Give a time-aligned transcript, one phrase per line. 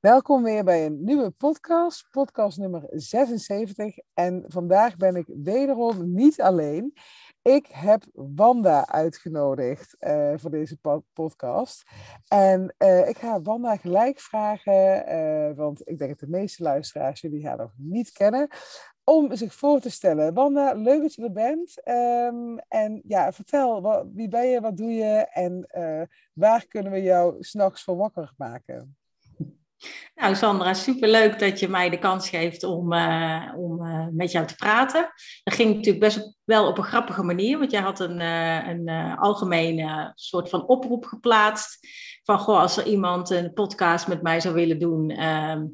[0.00, 3.98] Welkom weer bij een nieuwe podcast, podcast nummer 76.
[4.14, 6.92] En vandaag ben ik wederom niet alleen.
[7.42, 10.78] Ik heb Wanda uitgenodigd uh, voor deze
[11.12, 11.82] podcast.
[12.28, 17.20] En uh, ik ga Wanda gelijk vragen, uh, want ik denk dat de meeste luisteraars
[17.20, 18.48] jullie haar nog niet kennen,
[19.04, 20.34] om zich voor te stellen.
[20.34, 21.88] Wanda, leuk dat je er bent.
[21.88, 25.66] Um, en ja, vertel, wie ben je, wat doe je en
[26.32, 28.97] waar kunnen we jou s'nachts voor wakker maken?
[30.14, 34.46] Nou, Sandra, superleuk dat je mij de kans geeft om, uh, om uh, met jou
[34.46, 35.12] te praten.
[35.44, 39.16] Dat ging natuurlijk best wel op een grappige manier, want jij had een, uh, een
[39.16, 41.78] algemene soort van oproep geplaatst.
[42.22, 45.66] Van, goh, als er iemand een podcast met mij zou willen doen, ehm,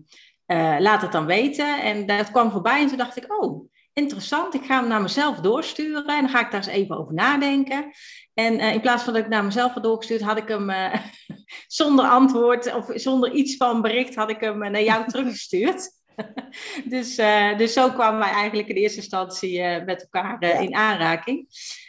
[0.82, 1.82] laat het dan weten.
[1.82, 5.36] En dat kwam voorbij en toen dacht ik, oh, interessant, ik ga hem naar mezelf
[5.36, 7.90] doorsturen en dan ga ik daar eens even over nadenken.
[8.34, 10.94] En uh, in plaats van dat ik naar mezelf had doorgestuurd, had ik hem uh,
[11.66, 16.02] zonder antwoord of zonder iets van bericht, had ik hem uh, naar jou teruggestuurd.
[16.94, 17.16] dus,
[17.56, 21.46] dus zo kwamen wij eigenlijk in eerste instantie met elkaar in aanraking.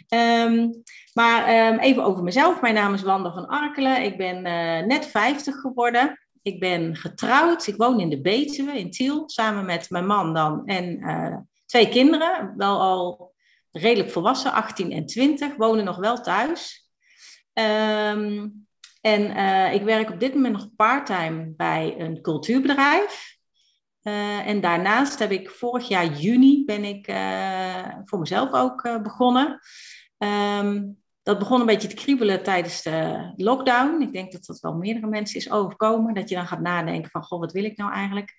[0.10, 2.62] Um, maar um, even over mezelf.
[2.62, 4.04] Mijn naam is Wanda van Arkelen.
[4.04, 4.42] Ik ben
[4.88, 6.20] net 50 geworden.
[6.42, 7.68] Ik ben getrouwd.
[7.68, 11.00] Ik woon in de Betuwe in Tiel, samen met mijn man dan en
[11.76, 13.34] twee kinderen, wel al
[13.72, 16.90] redelijk volwassen, 18 en 20, wonen nog wel thuis.
[17.54, 18.68] Um,
[19.02, 23.38] en uh, ik werk op dit moment nog parttime bij een cultuurbedrijf.
[24.04, 29.60] Uh, en daarnaast heb ik vorig jaar juni ben ik uh, voor mezelf ook begonnen.
[30.18, 34.02] Um, dat begon een beetje te kriebelen tijdens de lockdown.
[34.02, 36.14] Ik denk dat dat wel meerdere mensen is overkomen.
[36.14, 38.34] Dat je dan gaat nadenken van, goh, wat wil ik nou eigenlijk?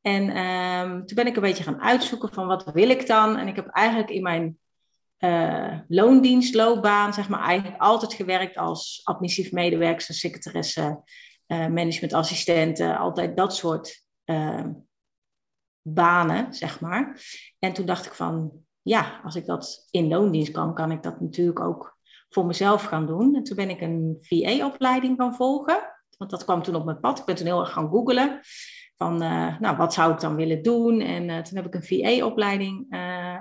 [0.00, 3.36] En um, toen ben ik een beetje gaan uitzoeken van wat wil ik dan.
[3.36, 4.58] En ik heb eigenlijk in mijn
[5.18, 11.02] uh, loondienstloopbaan, zeg maar, eigenlijk altijd gewerkt als administratief medewerker, secretaresse,
[11.46, 14.66] uh, managementassistenten, altijd dat soort uh,
[15.82, 17.20] banen, zeg maar.
[17.58, 21.20] En toen dacht ik van, ja, als ik dat in loondienst kan, kan ik dat
[21.20, 21.98] natuurlijk ook
[22.28, 23.34] voor mezelf gaan doen.
[23.34, 25.78] En toen ben ik een VA-opleiding gaan volgen,
[26.16, 27.18] want dat kwam toen op mijn pad.
[27.18, 28.40] Ik ben toen heel erg gaan googlen
[29.02, 31.00] van, uh, nou, wat zou ik dan willen doen?
[31.00, 33.36] En uh, toen heb ik een VA-opleiding uh,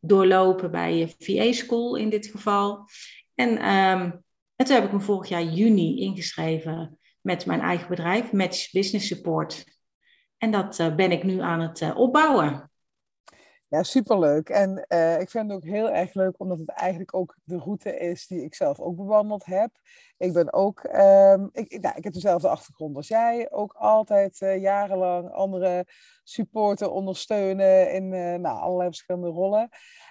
[0.00, 2.88] doorlopen bij VA School in dit geval.
[3.34, 4.24] En, um,
[4.56, 9.06] en toen heb ik me vorig jaar juni ingeschreven met mijn eigen bedrijf, Match Business
[9.06, 9.64] Support.
[10.38, 12.70] En dat ben ik nu aan het opbouwen.
[13.68, 14.48] Ja, superleuk.
[14.48, 17.98] En uh, ik vind het ook heel erg leuk, omdat het eigenlijk ook de route
[17.98, 19.70] is die ik zelf ook bewandeld heb.
[20.16, 24.60] Ik ben ook, um, ik, nou, ik heb dezelfde achtergrond als jij, ook altijd uh,
[24.60, 25.86] jarenlang andere
[26.24, 29.68] supporten, ondersteunen in uh, nou, allerlei verschillende rollen.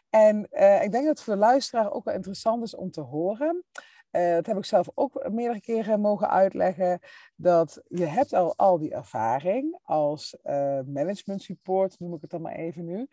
[0.10, 0.44] En
[0.84, 3.64] ik denk dat het voor de luisteraar ook wel interessant is om te horen.
[4.12, 7.00] dat heb ik zelf ook meerdere keren mogen uitleggen.
[7.36, 10.38] Dat je hebt al al die ervaring als
[10.86, 13.08] management support, noem ik het dan maar even nu.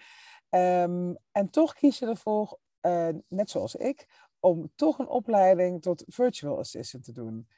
[0.55, 4.07] Um, en toch kies je ervoor, uh, net zoals ik,
[4.41, 7.49] om toch een opleiding tot virtual assistant te doen.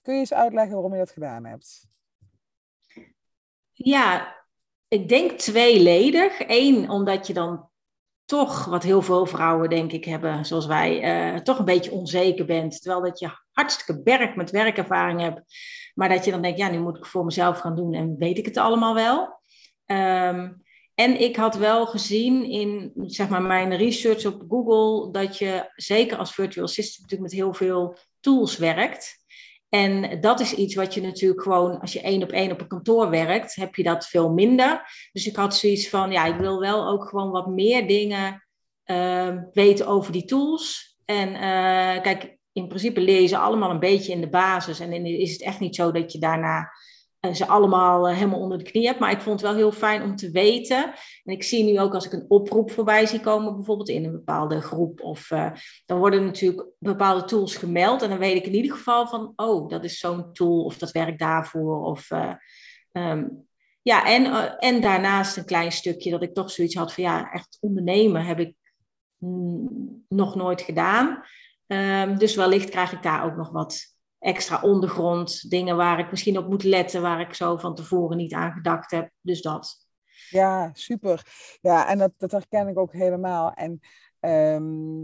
[0.00, 1.86] Kun je eens uitleggen waarom je dat gedaan hebt?
[3.72, 4.36] Ja,
[4.88, 6.48] ik denk tweeledig.
[6.48, 7.70] Eén, omdat je dan
[8.24, 12.44] toch, wat heel veel vrouwen denk ik hebben, zoals wij, uh, toch een beetje onzeker
[12.44, 12.82] bent.
[12.82, 15.42] Terwijl dat je hartstikke berg met werkervaring hebt.
[15.94, 18.38] Maar dat je dan denkt, ja, nu moet ik voor mezelf gaan doen en weet
[18.38, 19.40] ik het allemaal wel.
[19.86, 20.62] Um,
[21.02, 26.16] en ik had wel gezien in zeg maar, mijn research op Google dat je zeker
[26.16, 29.20] als virtual assistant natuurlijk met heel veel tools werkt.
[29.68, 32.66] En dat is iets wat je natuurlijk gewoon, als je één op één op een
[32.66, 34.82] kantoor werkt, heb je dat veel minder.
[35.12, 38.44] Dus ik had zoiets van, ja, ik wil wel ook gewoon wat meer dingen
[38.86, 40.96] uh, weten over die tools.
[41.04, 44.80] En uh, kijk, in principe je ze allemaal een beetje in de basis.
[44.80, 46.70] En is het echt niet zo dat je daarna
[47.30, 48.98] ze allemaal eh, helemaal onder de knie heb.
[48.98, 50.84] Maar ik vond het wel heel fijn om te weten.
[51.24, 54.12] En ik zie nu ook als ik een oproep voorbij zie komen, bijvoorbeeld in een
[54.12, 55.00] bepaalde groep.
[55.00, 55.50] Of uh,
[55.86, 58.02] dan worden natuurlijk bepaalde tools gemeld.
[58.02, 60.90] En dan weet ik in ieder geval van, oh, dat is zo'n tool of dat
[60.90, 61.84] werkt daarvoor.
[61.84, 62.34] Of, uh,
[62.92, 63.46] um,
[63.82, 67.58] ja, en, en daarnaast een klein stukje dat ik toch zoiets had van, ja, echt
[67.60, 68.54] ondernemen heb ik
[70.08, 71.24] nog nooit gedaan.
[71.66, 73.91] Um, dus wellicht krijg ik daar ook nog wat
[74.22, 78.32] extra ondergrond, dingen waar ik misschien op moet letten, waar ik zo van tevoren niet
[78.32, 79.10] aan gedacht heb.
[79.20, 79.86] Dus dat.
[80.28, 81.26] Ja, super.
[81.60, 83.52] Ja, en dat, dat herken ik ook helemaal.
[83.52, 83.80] En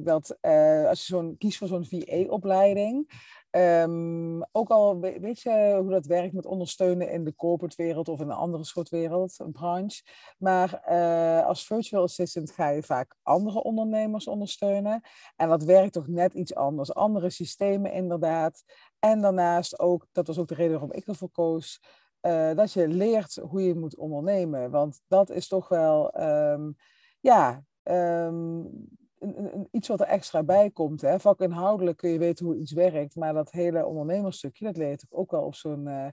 [0.04, 3.12] dat uh, als je zo'n kiest voor zo'n VA-opleiding,
[3.50, 8.20] Um, ook al weet je hoe dat werkt met ondersteunen in de corporate wereld of
[8.20, 10.02] in een andere soort wereld, een branche.
[10.38, 15.00] Maar uh, als virtual assistant ga je vaak andere ondernemers ondersteunen.
[15.36, 16.94] En dat werkt toch net iets anders.
[16.94, 18.62] Andere systemen inderdaad.
[18.98, 21.80] En daarnaast ook, dat was ook de reden waarom ik ervoor koos,
[22.54, 24.70] dat je leert hoe je moet ondernemen.
[24.70, 26.70] Want dat is toch wel, ehm,
[27.20, 28.60] ja, ehm,
[29.18, 31.00] een, iets wat er extra bij komt.
[31.00, 31.20] Hè.
[31.20, 35.42] Vakinhoudelijk kun je weten hoe iets werkt, maar dat hele ondernemersstukje, dat leert ook wel
[35.42, 36.06] op zo'n uh,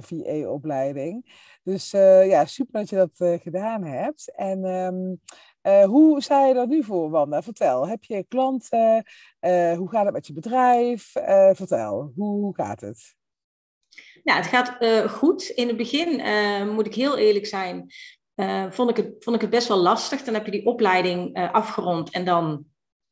[0.00, 1.34] VA-opleiding.
[1.62, 4.34] Dus ja, super dat je dat gedaan hebt.
[4.34, 4.64] En
[5.62, 7.42] uh, hoe sta je er nu voor, Wanda?
[7.42, 9.04] Vertel, heb je klanten?
[9.76, 11.10] Hoe gaat het met je bedrijf?
[11.52, 13.14] Vertel, hoe, hoe, gaat het?
[14.22, 14.76] Nou, het gaat
[15.10, 15.42] goed.
[15.48, 16.08] In het begin,
[16.74, 17.92] moet ik heel eerlijk zijn,
[18.70, 20.22] vond, ik het, vond ik het best wel lastig.
[20.22, 22.66] Dan heb je die opleiding afgerond en dan,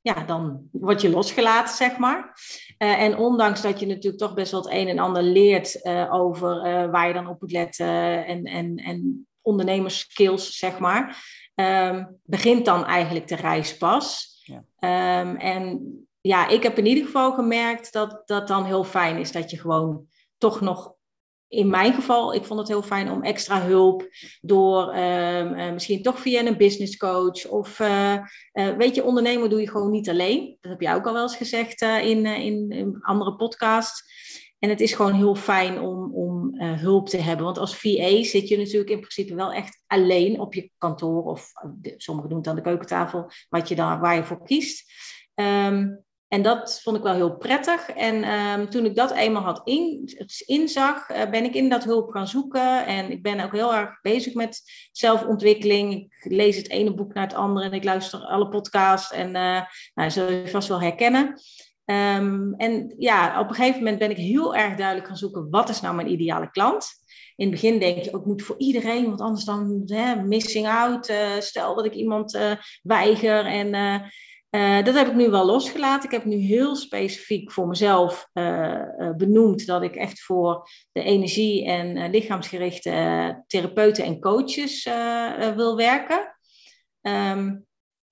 [0.06, 2.40] ja, dan word je losgelaten, zeg maar.
[2.78, 6.60] en ondanks dat je natuurlijk toch best wel het een en ander leert over
[6.90, 11.16] waar je dan op moet letten en, en, en ondernemerskills, zeg maar
[11.56, 14.34] um, begint dan eigenlijk de reis pas.
[14.42, 15.20] Ja.
[15.20, 19.32] Um, en ja, ik heb in ieder geval gemerkt dat dat dan heel fijn is
[19.32, 20.06] dat je gewoon
[20.38, 20.94] toch nog
[21.48, 24.08] in mijn geval, ik vond het heel fijn om extra hulp
[24.40, 28.16] door um, misschien toch via een business coach of uh,
[28.52, 30.58] uh, weet je, ondernemen doe je gewoon niet alleen.
[30.60, 34.14] Dat heb jij ook al wel eens gezegd in, in, in, andere podcasts.
[34.58, 37.44] En het is gewoon heel fijn om, om hulp te hebben.
[37.44, 41.22] Want als VA zit je natuurlijk in principe wel echt alleen op je kantoor.
[41.22, 41.52] Of
[41.96, 44.92] sommigen doen het aan de keukentafel, wat je dan, waar je voor kiest.
[45.34, 46.05] Um,
[46.36, 47.90] en dat vond ik wel heel prettig.
[47.90, 50.10] En um, toen ik dat eenmaal had in,
[50.46, 52.86] inzag, uh, ben ik in dat hulp gaan zoeken.
[52.86, 54.62] En ik ben ook heel erg bezig met
[54.92, 55.92] zelfontwikkeling.
[55.92, 59.12] Ik lees het ene boek naar het andere en ik luister alle podcasts.
[59.12, 59.60] En uh,
[59.94, 61.26] nou, je vast wel herkennen.
[61.84, 65.68] Um, en ja, op een gegeven moment ben ik heel erg duidelijk gaan zoeken, wat
[65.68, 66.88] is nou mijn ideale klant?
[67.36, 71.08] In het begin denk je ook, moet voor iedereen, want anders dan hè, missing out.
[71.08, 72.38] Uh, stel dat ik iemand
[72.82, 73.44] weiger.
[73.44, 73.74] En
[74.84, 76.04] dat heb ik nu wel losgelaten.
[76.04, 78.28] Ik heb nu heel specifiek voor mezelf
[79.16, 84.84] benoemd dat ik echt voor de energie- en lichaamsgerichte therapeuten en coaches
[85.54, 86.36] wil werken.
[87.02, 87.66] Um,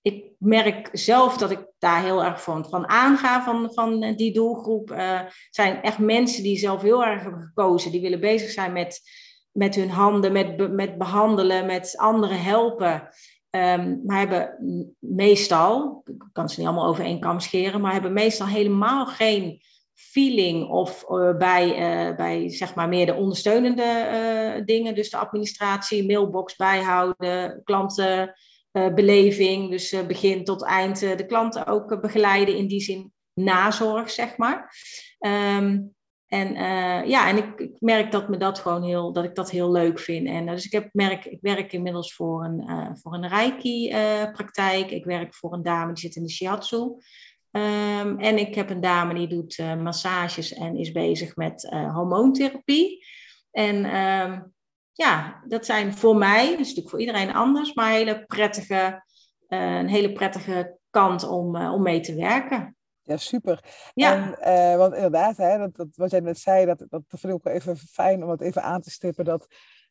[0.04, 4.32] ik merk zelf dat ik daar heel erg van, van aanga, van, van eh, die
[4.32, 4.90] doelgroep.
[4.90, 5.20] Uh,
[5.50, 7.90] zijn echt mensen die zelf heel erg hebben gekozen.
[7.90, 9.00] Die willen bezig zijn met,
[9.52, 13.08] met hun handen, met, met behandelen, met anderen helpen.
[13.56, 14.56] Um, maar hebben
[14.98, 19.62] meestal, ik kan ze niet allemaal over één kam scheren, maar hebben meestal helemaal geen
[19.94, 24.94] feeling of uh, bij, uh, bij zeg maar meer de ondersteunende uh, dingen.
[24.94, 28.34] Dus de administratie, mailbox bijhouden, klanten
[28.72, 29.70] uh, beleving.
[29.70, 34.74] Dus begin tot eind de klanten ook begeleiden, in die zin nazorg, zeg maar.
[35.18, 35.93] Um,
[36.34, 36.54] en
[37.08, 39.98] ja, en ik, ik, merk dat me dat gewoon heel, dat ik dat heel leuk
[39.98, 40.26] vind.
[40.26, 44.90] En dus ik heb, merk, ik werk inmiddels voor een, voor een Reiki-praktijk.
[44.90, 46.76] ik werk voor een dame die zit in de shiatsu.
[46.76, 53.04] Um, en ik heb een dame die doet massages en is bezig met hormoontherapie.
[53.50, 54.54] En um,
[54.94, 59.04] ja, dat zijn voor mij, dat is natuurlijk voor iedereen anders, maar hele prettige,
[59.48, 62.76] uh, een hele prettige kant om, uh, om mee te werken.
[63.04, 63.64] Ja, super.
[63.94, 64.38] Ja.
[64.40, 67.32] En, uh, want inderdaad, hè, dat, dat, wat jij net zei, dat, dat vind ik
[67.32, 69.24] ook even fijn om het even aan te stippen.
[69.24, 69.46] Dat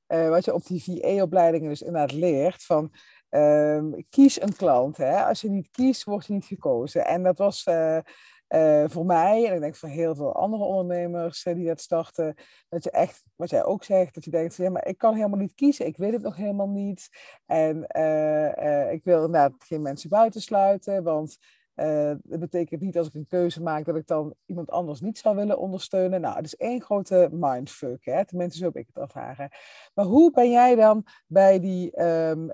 [0.08, 2.94] wat je op die VA-opleidingen dus inderdaad leert, van
[3.30, 4.98] um, kies een klant.
[4.98, 5.24] Hè.
[5.24, 7.06] Als je niet kiest, word je niet gekozen.
[7.06, 8.00] En dat was uh,
[8.88, 12.36] voor mij, en ik denk voor heel veel andere ondernemers die dat starten,
[12.70, 15.16] dat je echt, wat jij ook zegt, dat je denkt van ja, maar ik kan
[15.16, 17.10] helemaal niet kiezen, ik weet het nog helemaal niet.
[17.46, 17.78] En
[18.92, 21.38] ik wil inderdaad geen mensen buitensluiten, want
[22.24, 25.36] dat betekent niet als ik een keuze maak dat ik dan iemand anders niet zou
[25.36, 26.22] willen ondersteunen.
[26.22, 28.26] Nou, het is één grote mindfuck, hè?
[28.26, 29.50] tenminste zo heb ik het ervaren.
[29.94, 32.50] Maar hoe ben jij dan bij die um,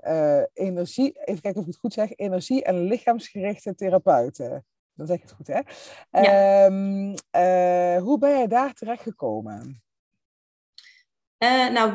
[0.52, 4.64] energie, even kijken of ik het goed zeg, energie- en lichaamsgerichte therapeuten?
[5.00, 5.60] dan zeg ik het goed, hè?
[6.10, 9.82] Ehm, eh, hoe ben jij daar terecht gekomen?
[11.42, 11.92] Uh, nou,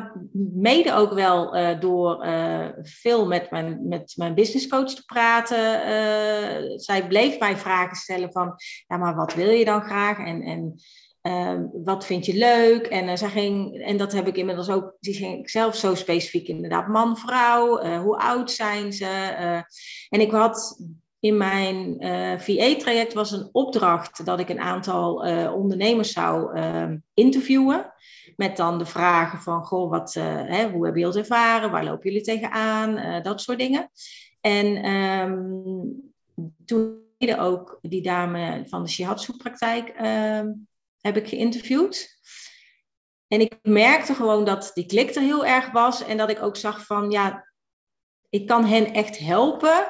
[0.53, 6.79] mede ook wel uh, door uh, veel met mijn, met mijn businesscoach te praten.
[6.79, 8.53] zij bleef mij vragen stellen van,
[8.87, 10.17] ja, maar wat wil je dan graag?
[10.17, 10.75] En, en
[11.21, 12.87] ehm, wat vind je leuk?
[12.87, 16.47] En, zij ging, en dat heb ik inmiddels ook, die ging ik zelf zo specifiek
[16.47, 19.05] inderdaad, man, vrouw, hoe oud zijn ze?
[20.09, 20.79] en ik had
[21.25, 26.57] in mijn uh, eh, VA-traject was een opdracht dat ik een aantal uh, ondernemers zou
[26.57, 27.93] uh, interviewen.
[28.35, 31.71] Met dan de vragen van, goh, wat, eh, hè, hoe hebben jullie het ervaren?
[31.71, 33.23] Waar lopen jullie tegenaan?
[33.23, 33.91] dat soort dingen.
[34.41, 36.13] En um,
[36.65, 37.03] toen
[37.37, 40.51] ook die dame van de Shihatsu-praktijk ehm,
[41.01, 42.19] heb ik geïnterviewd.
[43.27, 46.03] En ik merkte gewoon dat die klik er heel erg was.
[46.03, 47.47] En dat ik ook zag van, ja,
[48.29, 49.87] ik kan hen echt helpen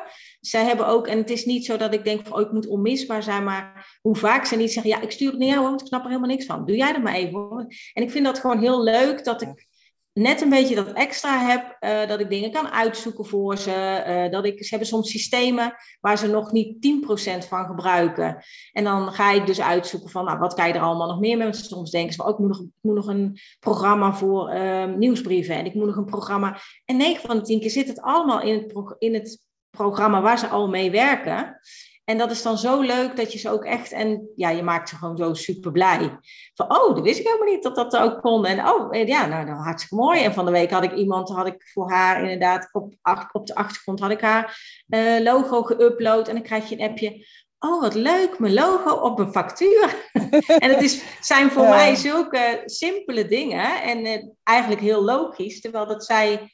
[0.48, 2.68] zij hebben ook, en het is niet zo dat ik denk van, oh, ik moet
[2.68, 5.88] onmisbaar zijn, maar hoe vaak ze niet zeggen, ja, ik stuur het jou, want ik
[5.88, 6.66] snap er helemaal niks van.
[6.66, 7.68] Doe jij er maar even.
[7.94, 9.68] En ik vind dat gewoon heel leuk dat ik
[10.14, 14.04] net een beetje dat extra heb, uh, dat ik dingen kan uitzoeken voor ze.
[14.08, 17.04] Uh, dat ik, ze hebben soms systemen waar ze nog niet
[17.44, 18.44] 10% van gebruiken.
[18.72, 21.38] En dan ga ik dus uitzoeken van, nou, wat kan je er allemaal nog meer
[21.38, 21.48] mee?
[21.48, 24.86] Want soms denken ze, oh, ik moet nog, ik moet nog een programma voor uh,
[24.86, 26.60] nieuwsbrieven en ik moet nog een programma.
[26.86, 30.39] En 9 van de 10 keer zit het allemaal in het, in het programma waar
[30.39, 31.60] ze al mee werken.
[32.05, 34.89] En dat is dan zo leuk dat je ze ook echt, en ja, je maakt
[34.89, 36.20] ze gewoon zo super blij.
[36.53, 38.46] Van, oh, dat wist ik helemaal niet dat dat ook kon.
[38.46, 40.24] En oh, eh, ja, nou, nou hartstikke mooi.
[40.24, 42.94] En van de week had ik iemand, had ik voor haar inderdaad op,
[43.32, 46.27] op de achtergrond had ik haar uh, logo geüpload.
[46.27, 47.25] En dan krijg je een appje.
[47.60, 50.10] Oh, wat leuk, mijn logo op een factuur.
[50.63, 53.82] en het is, zijn voor mij zulke simpele dingen.
[53.82, 55.62] En uh, eigenlijk heel logisch.
[55.62, 56.51] Terwijl dat zij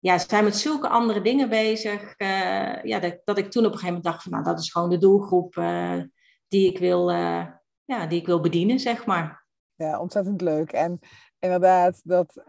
[0.00, 2.14] ja, ze zijn met zulke andere dingen bezig.
[2.18, 4.72] Uh, ja, dat, dat, ik toen op een gegeven moment dacht van nou, dat is
[4.72, 6.02] gewoon de doelgroep uh,
[6.48, 7.46] die, ik wil, uh,
[7.84, 9.44] ja, die ik wil bedienen, zeg maar.
[9.74, 10.72] Ja, ontzettend leuk.
[10.72, 10.98] En
[11.38, 12.42] inderdaad, dat,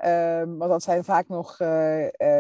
[0.46, 1.58] want dat zijn vaak nog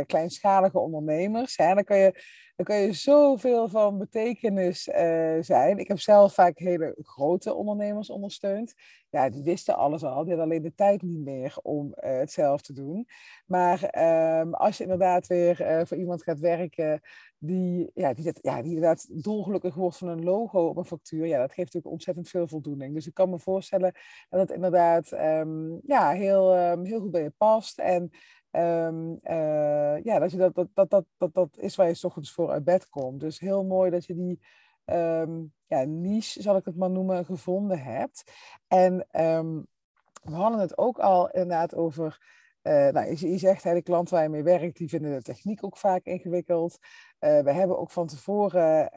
[0.05, 1.57] kleinschalige ondernemers.
[1.57, 1.73] Hè?
[1.73, 2.23] Dan je
[2.61, 5.77] dan kan je zoveel van betekenis uh, zijn.
[5.77, 8.73] Ik heb zelf vaak hele grote ondernemers ondersteund.
[9.09, 10.23] Ja, die wisten alles al.
[10.23, 13.07] Die hadden alleen de tijd niet meer om uh, het zelf te doen.
[13.45, 13.99] Maar
[14.39, 17.01] um, als je inderdaad weer uh, voor iemand gaat werken
[17.37, 21.37] die, ja, die, ja, die inderdaad dolgelukkig wordt van een logo op een factuur, ja,
[21.37, 22.93] dat geeft natuurlijk ontzettend veel voldoening.
[22.93, 23.93] Dus ik kan me voorstellen
[24.29, 27.79] dat het inderdaad um, ja, heel, um, heel goed bij je past.
[27.79, 28.11] En
[28.51, 29.19] Um,
[30.03, 33.19] ja, dat, dat, dat, dat, dat, is waar je s ochtends voor uit bed komt.
[33.19, 34.39] Dus heel mooi dat je die
[34.85, 38.23] um, ja, niche, zal ik het maar noemen, gevonden hebt.
[38.67, 39.67] En um,
[40.23, 42.39] we hadden het ook al inderdaad over.
[42.63, 45.63] Uh, nou, je, zegt, hè, de klant waar je mee werkt, die vinden de techniek
[45.65, 46.77] ook vaak ingewikkeld.
[47.19, 48.89] Uh, we hebben ook van tevoren,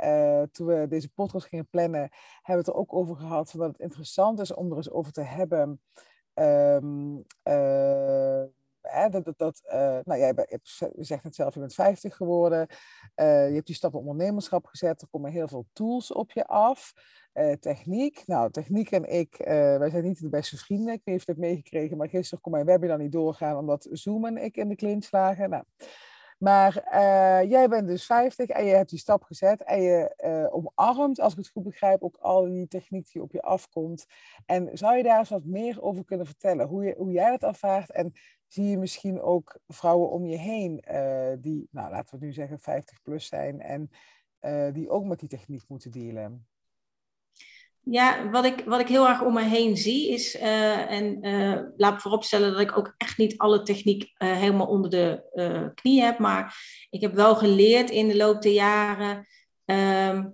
[0.52, 2.10] toen we deze podcast gingen plannen, hebben
[2.42, 5.22] we het er ook over gehad dat het interessant is om er eens over te
[5.22, 5.80] hebben.
[6.34, 7.24] Um,
[9.10, 12.66] Dat, dat, uh, nou, jij je zegt het zelf, je bent 50 geworden.
[13.16, 15.02] Uh, je hebt die stap op ondernemerschap gezet.
[15.02, 16.92] Er komen heel veel tools op je af.
[17.34, 18.22] Uh, techniek.
[18.26, 19.36] Nou, techniek en ik,
[19.78, 20.94] wij zijn niet de beste vrienden.
[20.94, 24.56] Ik je het meegekregen, maar gisteren kon mijn webinar niet doorgaan omdat Zoom en ik
[24.56, 25.50] in de clinch lagen.
[25.50, 25.64] Nou,
[26.38, 26.82] maar
[27.48, 30.14] jij bent dus 50 en je hebt die stap gezet en je
[30.50, 34.06] omarmt, als ik het goed begrijp, ook al die techniek die op je afkomt.
[34.46, 36.66] En zou je daar eens wat meer over kunnen vertellen?
[36.66, 38.12] Hoe, je, hoe jij dat ervaart en
[38.54, 42.58] zie je misschien ook vrouwen om je heen uh, die, nou laten we nu zeggen,
[42.58, 43.90] 50 plus zijn en
[44.40, 46.46] uh, die ook met die techniek moeten dealen?
[47.80, 51.20] Ja, wat ik, wat ik heel erg om me heen zie is, uh, en
[51.76, 56.56] laat vooropstellen dat ik ook echt niet alle techniek helemaal onder de knie heb, maar
[56.90, 59.26] ik heb wel geleerd in de loop der jaren.
[59.64, 60.28] Ehm,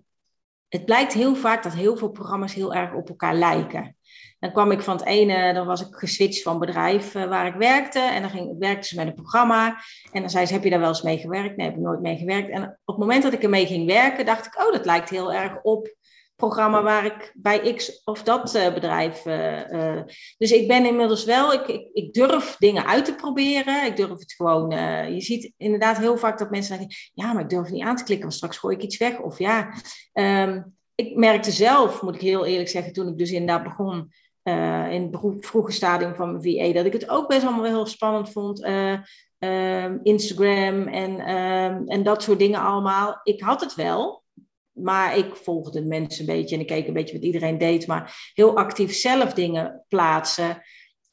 [0.68, 3.96] het blijkt heel vaak dat heel veel programma's heel erg op elkaar lijken.
[4.40, 7.54] Dan kwam ik van het ene, dan was ik geswitcht van bedrijf uh, waar ik
[7.54, 7.98] werkte.
[7.98, 9.82] En dan ging, werkte ze met een programma.
[10.12, 11.56] En dan zei ze, heb je daar wel eens mee gewerkt?
[11.56, 12.50] Nee, heb ik nooit mee gewerkt.
[12.50, 15.32] En op het moment dat ik ermee ging werken, dacht ik, oh, dat lijkt heel
[15.32, 15.94] erg op
[16.36, 19.26] programma waar ik bij X of dat uh, bedrijf.
[19.26, 20.02] Uh,
[20.38, 23.86] dus ik ben inmiddels wel, ik, ik, durf dingen uit te proberen.
[23.86, 24.70] Ik durf het gewoon.
[25.14, 28.04] je ziet inderdaad heel vaak dat mensen zeggen: ja, maar ik durf niet aan te
[28.04, 29.18] klikken, want straks gooi ik iets weg.
[29.18, 29.74] Of ja.
[30.12, 34.12] Um, ik merkte zelf, moet ik heel eerlijk zeggen, toen ik dus inderdaad begon
[34.44, 37.86] uh, in het vroege stadium van mijn VA, dat ik het ook best allemaal heel
[37.86, 38.64] spannend vond.
[38.64, 38.98] Uh,
[39.38, 43.20] uh, Instagram en, ehm, en dat soort dingen allemaal.
[43.22, 44.24] Ik had het wel,
[44.72, 47.86] maar ik volgde de mensen een beetje en ik keek een beetje wat iedereen deed.
[47.86, 50.62] Maar heel actief zelf dingen plaatsen,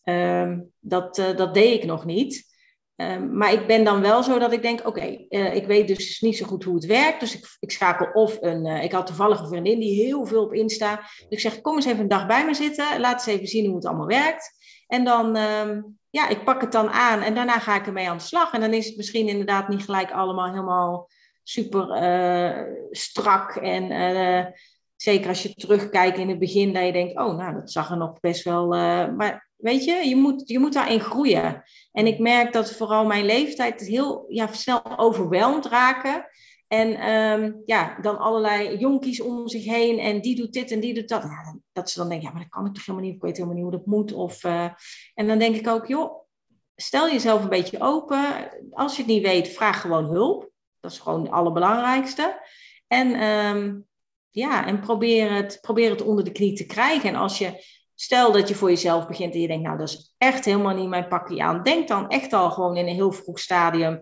[0.03, 2.56] ehm, dat, eh, dat deed ik nog niet.
[2.97, 6.21] Ehm, maar ik ben dan wel zo dat ik denk, oké, eh, ik weet dus
[6.21, 7.19] niet zo goed hoe het werkt.
[7.19, 10.43] Dus ik, ik schakel of een, uh, ik had toevallig een vriendin die heel veel
[10.43, 10.95] op Insta.
[10.95, 12.99] Dus ik zeg, kom eens even een dag bij me zitten.
[12.99, 14.51] Laat eens even zien hoe het allemaal werkt.
[14.87, 15.77] En dan, uh,
[16.09, 18.53] ja, ik pak het dan aan en daarna ga ik ermee aan de slag.
[18.53, 21.09] En dan is het misschien inderdaad niet gelijk allemaal helemaal
[21.43, 23.55] super uh, strak.
[23.55, 23.91] En
[24.97, 27.97] zeker als je terugkijkt in het begin, dat je denkt, oh, nou, dat zag er
[27.97, 28.67] nog best wel...
[28.67, 31.63] maar weet je, je moet, je moet daarin groeien.
[31.91, 36.25] En ik merk dat vooral mijn leeftijd heel ja, snel overweldigd raken.
[36.67, 40.93] En um, ja, dan allerlei jonkies om zich heen en die doet dit en die
[40.93, 41.25] doet dat.
[41.71, 43.55] Dat ze dan denken, ja, maar dat kan ik toch helemaal niet, ik weet helemaal
[43.55, 44.13] niet hoe dat moet.
[44.13, 44.69] Of, uh,
[45.13, 46.25] en dan denk ik ook, joh,
[46.75, 48.49] stel jezelf een beetje open.
[48.71, 50.49] Als je het niet weet, vraag gewoon hulp.
[50.79, 52.47] Dat is gewoon het allerbelangrijkste.
[52.87, 53.87] En um,
[54.37, 57.09] ja, en probeer het, probeer het onder de knie te krijgen.
[57.09, 60.13] En als je Stel dat je voor jezelf begint en je denkt, nou, dat is
[60.17, 61.63] echt helemaal niet mijn pakje aan.
[61.63, 63.99] Denk dan echt al gewoon in een heel vroeg stadium.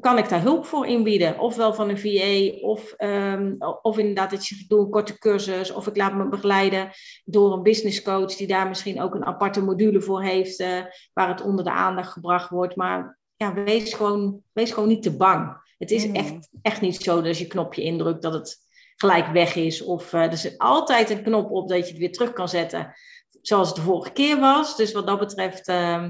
[0.00, 1.38] kan ik daar hulp voor inbieden?
[1.38, 5.86] Ofwel van een VA, of, um, of inderdaad dat je doe een korte cursus, of
[5.86, 6.90] ik laat me begeleiden
[7.24, 10.82] door een business coach die daar misschien ook een aparte module voor heeft, uh,
[11.12, 12.76] waar het onder de aandacht gebracht wordt.
[12.76, 15.56] Maar ja, wees gewoon, wees gewoon niet te bang.
[15.78, 18.67] Het is echt, echt niet zo dat als je knopje indrukt dat het
[19.00, 19.82] gelijk weg is.
[19.82, 22.94] Of uh, er zit altijd een knop op dat je het weer terug kan zetten,
[23.42, 24.76] zoals het de vorige keer was.
[24.76, 26.08] Dus wat dat betreft, uh,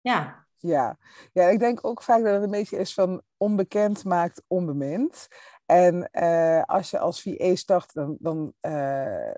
[0.00, 0.98] ja, ja.
[1.32, 5.28] ja, ik denk ook vaak dat het een beetje is van onbekend maakt onbemind.
[5.66, 8.72] En uh, als je als VA start, dan, dan uh,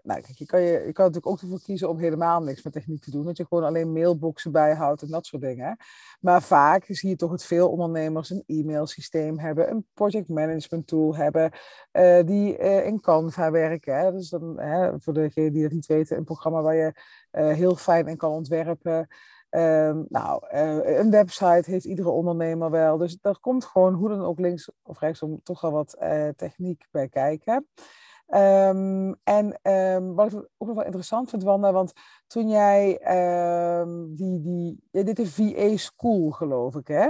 [0.02, 2.73] nou, kijk, je, kan je, je kan natuurlijk ook ervoor kiezen om helemaal niks met
[2.73, 3.25] techniek te doen.
[3.25, 5.76] Dat je gewoon alleen mailboxen bijhoudt en dat soort dingen.
[6.21, 11.16] Maar vaak zie je toch dat veel ondernemers een e-mailsysteem hebben, een project management tool
[11.16, 11.50] hebben,
[11.92, 13.99] uh, die in Canva werken.
[13.99, 14.12] Hè.
[14.12, 14.61] Dus dan,
[14.99, 16.92] voor degenen die dat niet weten, een programma waar je
[17.30, 19.09] heel fijn in kan ontwerpen.
[19.56, 22.96] Um, nou, uh, een website heeft iedere ondernemer wel.
[22.96, 26.86] Dus er komt gewoon hoe dan ook links of rechtsom toch wel wat uh, techniek
[26.90, 27.68] bij kijken.
[28.28, 31.92] Um, en um, wat ik ook nog wel interessant vind, Wanda, want
[32.26, 32.98] toen jij
[34.08, 37.08] die, die, ja, dit is VA School, geloof ik, hè?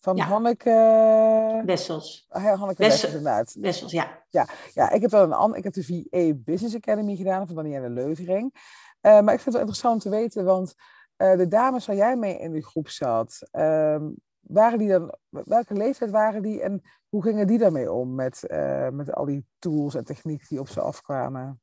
[0.00, 0.24] Van ja.
[0.24, 1.62] Hanneke...
[1.64, 2.26] Wessels.
[2.30, 3.56] Oh, ja, Hanneke Wessels, inderdaad.
[3.60, 4.22] Wessels, ja.
[4.30, 4.46] ja.
[4.72, 7.90] Ja, ik heb wel een ander, ik heb de VA Business Academy gedaan van Danielle
[7.90, 8.54] Leuvering.
[9.02, 10.74] Uh, maar ik vind het wel interessant om te weten, want
[11.22, 14.00] uh, de dames waar jij mee in de groep zat, uh,
[14.40, 18.88] waren die dan, welke leeftijd waren die en hoe gingen die daarmee om met, uh,
[18.88, 21.60] met al die tools en technieken die op ze afkwamen?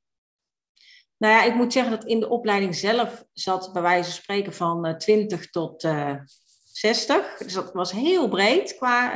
[1.17, 4.53] Nou ja, ik moet zeggen dat in de opleiding zelf zat bij wijze van spreken
[4.53, 5.87] van 20 tot
[6.71, 7.37] 60.
[7.37, 9.11] Dus dat was heel breed qua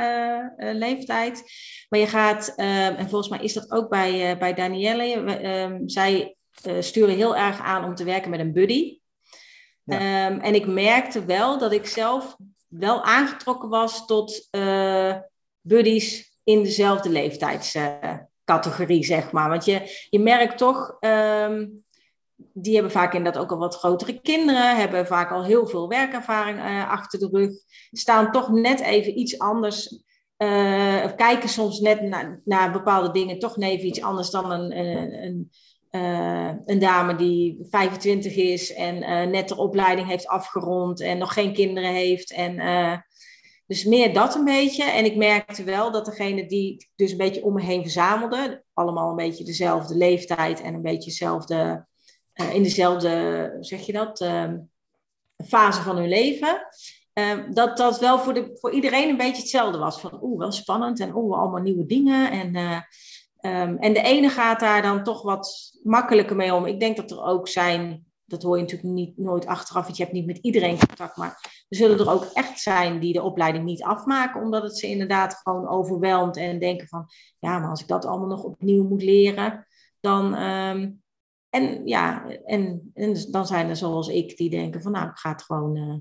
[0.56, 1.42] leeftijd.
[1.88, 6.36] Maar je gaat, en volgens mij is dat ook bij, bij Danielle, ehm, zij
[6.78, 8.98] sturen heel erg aan om te werken met een buddy.
[9.86, 12.36] Ehm, en ik merkte wel dat ik zelf
[12.68, 15.14] wel aangetrokken was tot uh,
[15.60, 19.48] buddies in dezelfde leeftijdscategorie, zeg maar.
[19.48, 21.84] Want je, je merkt toch, um,
[22.36, 26.58] die hebben vaak inderdaad ook al wat grotere kinderen, hebben vaak al heel veel werkervaring
[26.58, 27.50] uh, achter de rug,
[27.90, 30.02] staan toch net even iets anders.
[30.38, 32.02] Uh, kijken soms net
[32.44, 34.78] naar, bepaalde dingen toch net even iets anders dan een,
[35.24, 35.50] een
[35.94, 41.32] uh, een dame die 25 is en uh, net de opleiding heeft afgerond en nog
[41.32, 42.32] geen kinderen heeft.
[42.32, 42.96] En, uh,
[43.66, 44.84] dus meer dat een beetje.
[44.84, 49.10] En ik merkte wel dat degene die dus een beetje om me heen verzamelden, allemaal
[49.10, 51.86] een beetje dezelfde leeftijd en een beetje dezelfde,
[52.52, 54.26] in dezelfde, zeg je dat,
[55.46, 56.66] fase van hun leven.
[57.50, 60.00] dat dat wel voor, de, voor iedereen een beetje hetzelfde was.
[60.00, 62.30] Van oeh, wel spannend en oeh, allemaal nieuwe dingen.
[62.30, 62.52] En
[63.46, 66.66] Um, en de ene gaat daar dan toch wat makkelijker mee om.
[66.66, 70.02] Ik denk dat er ook zijn, dat hoor je natuurlijk niet, nooit achteraf, want je
[70.02, 73.64] hebt niet met iedereen contact, maar er zullen er ook echt zijn die de opleiding
[73.64, 77.06] niet afmaken, omdat het ze inderdaad gewoon overweldigt en denken van,
[77.38, 79.66] ja, maar als ik dat allemaal nog opnieuw moet leren,
[80.00, 80.42] dan...
[80.42, 81.02] Um,
[81.50, 85.30] en ja, en, en, dan zijn er zoals ik die denken van, nou, ik ga
[85.30, 85.76] het gewoon...
[85.76, 85.94] Uh,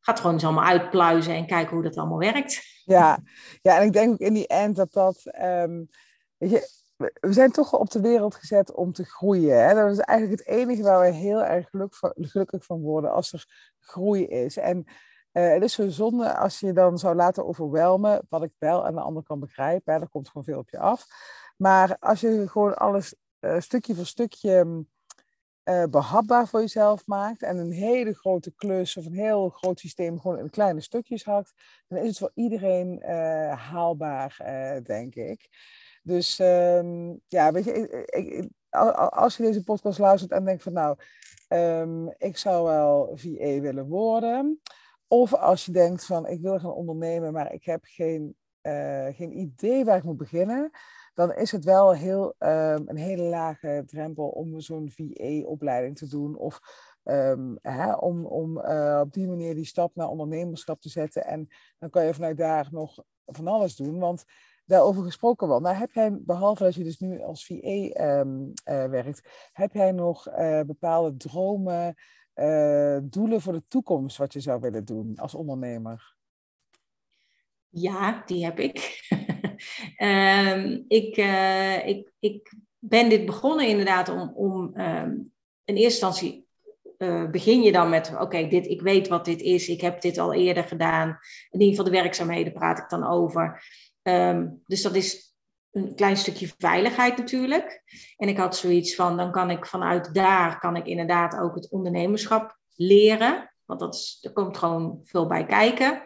[0.00, 2.62] ga gewoon eens allemaal uitpluizen en kijken hoe dat allemaal werkt.
[2.84, 3.18] Ja,
[3.62, 5.22] ja en ik denk ook in die end dat dat...
[5.42, 5.88] Um
[6.38, 9.66] Je, we zijn toch op de wereld gezet om te groeien.
[9.66, 9.74] Hè?
[9.74, 11.68] Dat is eigenlijk het enige waar we heel erg
[12.10, 14.56] gelukkig van worden als er groei is.
[14.56, 14.84] En
[15.32, 18.94] uh, het is zo zonde als je dan zou laten overwelmen, wat ik wel aan
[18.94, 19.86] de andere kant begrijp.
[19.86, 19.92] Hè?
[19.92, 21.06] Er komt gewoon veel op je af.
[21.56, 24.84] Maar als je gewoon alles uh, stukje voor stukje
[25.64, 30.20] uh, behapbaar voor jezelf maakt en een hele grote klus of een heel groot systeem
[30.20, 31.52] gewoon in kleine stukjes hakt,
[31.88, 33.02] dan is het voor iedereen
[33.52, 34.36] haalbaar,
[34.82, 35.48] denk ik.
[36.06, 38.50] Dus um, ja, weet je,
[39.10, 40.96] als je deze podcast luistert en denkt van nou,
[41.48, 44.60] um, ik zou wel VA willen worden.
[45.08, 49.38] Of als je denkt van ik wil gaan ondernemen, maar ik heb geen, uh, geen
[49.38, 50.70] idee waar ik moet beginnen.
[51.14, 56.36] Dan is het wel heel, um, een hele lage drempel om zo'n VA-opleiding te doen.
[56.36, 56.60] Of
[57.62, 61.24] hè, om, om uh, op die manier die stap naar ondernemerschap te zetten.
[61.24, 63.98] En dan kan je vanuit daar nog van alles doen.
[63.98, 64.24] Want
[64.66, 65.62] daarover gesproken wordt.
[65.62, 67.60] Nou, heb jij, behalve dat je dus nu als um,
[67.92, 68.28] ehm,
[68.64, 71.94] eh, werkt, heb jij nog uh, bepaalde dromen,
[72.34, 76.14] uh, doelen voor de toekomst wat je zou willen doen als ondernemer?
[77.68, 79.08] Ja, die heb ik.
[79.98, 81.16] um, ik,
[81.86, 85.32] ik, ik ben dit begonnen inderdaad om, om um,
[85.64, 86.46] in eerste instantie
[87.30, 90.34] begin je dan met, oké, dit, ik weet wat dit is, ik heb dit al
[90.34, 91.08] eerder gedaan.
[91.50, 93.62] In ieder geval de werkzaamheden praat ik dan over.
[94.08, 95.34] Um, dus dat is
[95.70, 97.82] een klein stukje veiligheid natuurlijk.
[98.16, 101.70] En ik had zoiets van, dan kan ik vanuit daar, kan ik inderdaad ook het
[101.70, 103.52] ondernemerschap leren.
[103.64, 106.02] Want dat er komt gewoon veel bij kijken.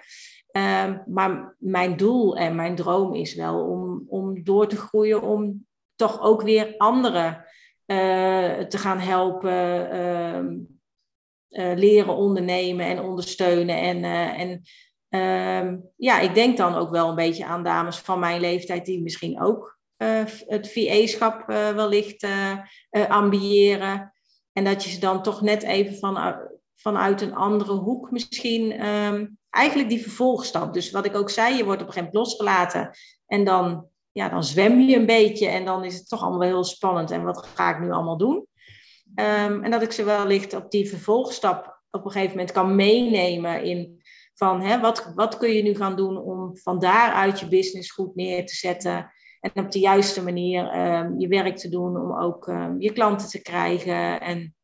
[0.50, 5.66] Ehm, maar mijn doel en mijn droom is wel om, om door te groeien, om
[5.94, 7.44] toch ook weer anderen
[7.86, 10.46] uh, te gaan helpen, ehm,
[11.50, 13.76] uh, leren ondernemen en ondersteunen.
[13.76, 14.62] En, uh, en
[15.10, 19.02] ehm, ja, ik denk dan ook wel een beetje aan dames van mijn leeftijd die
[19.02, 19.78] misschien ook
[20.46, 22.26] het VA-schap wellicht
[22.90, 24.12] ambiëren.
[24.52, 26.36] En dat je ze dan toch net even van,
[26.80, 30.74] vanuit een andere hoek misschien um, eigenlijk die vervolgstap.
[30.74, 32.90] Dus wat ik ook zei, je wordt op een gegeven moment losgelaten
[33.26, 36.64] en dan, ja, dan zwem je een beetje en dan is het toch allemaal heel
[36.64, 37.10] spannend.
[37.10, 38.46] En wat ga ik nu allemaal doen?
[39.14, 43.62] Um, en dat ik ze wellicht op die vervolgstap op een gegeven moment kan meenemen
[43.62, 43.99] in
[44.40, 48.14] van hè, wat, wat kun je nu gaan doen om van daaruit je business goed
[48.14, 49.12] neer te zetten.
[49.40, 53.28] En op de juiste manier um, je werk te doen om ook um, je klanten
[53.28, 54.20] te krijgen.
[54.20, 54.54] En,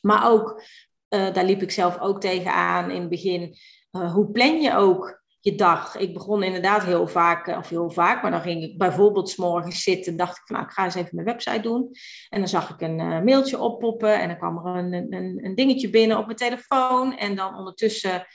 [0.00, 0.62] maar ook,
[1.08, 3.54] uh, daar liep ik zelf ook tegenaan in het begin.
[3.92, 5.96] Uh, hoe plan je ook je dag?
[5.96, 10.16] Ik begon inderdaad heel vaak, of heel vaak, maar dan ging ik bijvoorbeeld s zitten.
[10.16, 11.90] dacht ik van, nou, ik ga eens even mijn website doen.
[12.28, 15.90] En dan zag ik een mailtje oppoppen en dan kwam er een, een, een dingetje
[15.90, 17.16] binnen op mijn telefoon.
[17.16, 18.26] En dan ondertussen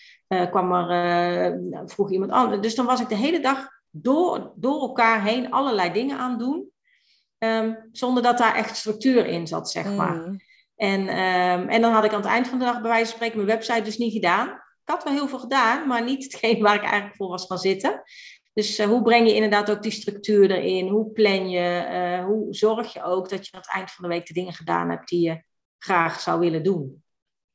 [0.49, 2.61] kwam er, vroeg iemand anders.
[2.61, 6.69] Dus dan was ik de hele dag door, door elkaar heen allerlei dingen aan doen.
[7.37, 10.15] Um, zonder dat daar echt structuur in zat, zeg maar.
[10.15, 10.39] Mm.
[10.75, 13.15] En, um, en dan had ik aan het eind van de dag bij wijze van
[13.15, 14.47] spreken mijn website dus niet gedaan.
[14.47, 17.57] Ik had wel heel veel gedaan, maar niet hetgeen waar ik eigenlijk voor was gaan
[17.57, 18.01] zitten.
[18.53, 20.87] Dus uh, hoe breng je inderdaad ook die structuur erin?
[20.87, 21.87] Hoe plan je?
[21.91, 24.53] Uh, hoe zorg je ook dat je aan het eind van de week de dingen
[24.53, 25.43] gedaan hebt die je
[25.77, 27.03] graag zou willen doen?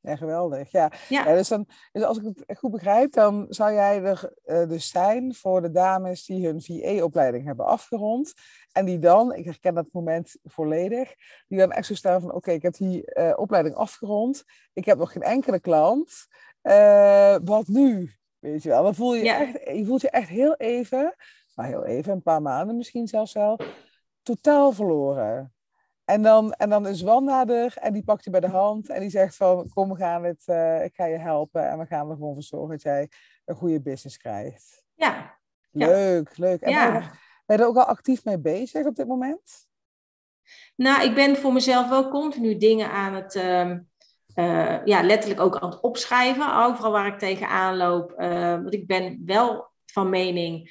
[0.06, 0.70] Ja, geweldig.
[0.70, 0.92] Ja.
[1.08, 1.34] ja.
[1.34, 5.34] dus, dan, dus als ik het goed begrijp, dan zou jij er uh, dus zijn
[5.34, 8.32] voor de dames die hun VA-opleiding hebben afgerond.
[8.72, 11.14] En die dan, ik herken dat moment volledig,
[11.48, 14.44] die dan echt zo staan van: oké, ik heb die uh, opleiding afgerond.
[14.72, 16.26] Ik heb nog geen enkele klant.
[16.62, 18.12] Uh, wat nu?
[18.38, 19.40] Weet je wel, dan voel je, ja.
[19.40, 21.14] echt, je voelt je echt heel even,
[21.54, 23.60] maar heel even, een paar maanden misschien zelfs wel,
[24.22, 25.55] totaal verloren.
[26.06, 29.10] En dan, en dan is Wanda en die pakt je bij de hand en die
[29.10, 32.16] zegt van kom we gaan het, uh, ik ga je helpen en we gaan er
[32.16, 33.10] gewoon voor zorgen dat jij
[33.44, 34.84] een goede business krijgt.
[34.94, 35.38] Ja.
[35.70, 36.44] Leuk, ja.
[36.44, 36.60] leuk.
[36.60, 36.92] En ja.
[36.92, 37.08] ben, je,
[37.46, 39.66] ben je er ook al actief mee bezig op dit moment?
[40.76, 43.70] Nou, ik ben voor mezelf wel continu dingen aan het, uh,
[44.34, 46.56] uh, ja, letterlijk ook aan het opschrijven.
[46.56, 48.14] Overal waar ik tegenaan loop.
[48.62, 50.70] want ik ben wel van mening,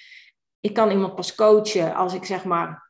[0.59, 2.84] ik kan iemand pas coachen als ik zeg maar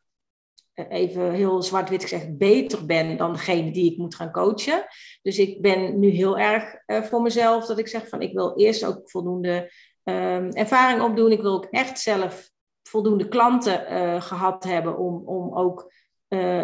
[0.76, 4.86] even heel zwart-wit gezegd, beter ben dan degene die ik moet gaan coachen.
[5.22, 8.58] Dus ik ben nu heel erg uh, voor mezelf dat ik zeg van ik wil
[8.58, 9.72] eerst ook voldoende
[10.04, 11.32] um, ervaring opdoen.
[11.32, 12.50] Ik wil ook echt zelf
[12.84, 15.94] voldoende klanten uh, gehad hebben om, om ook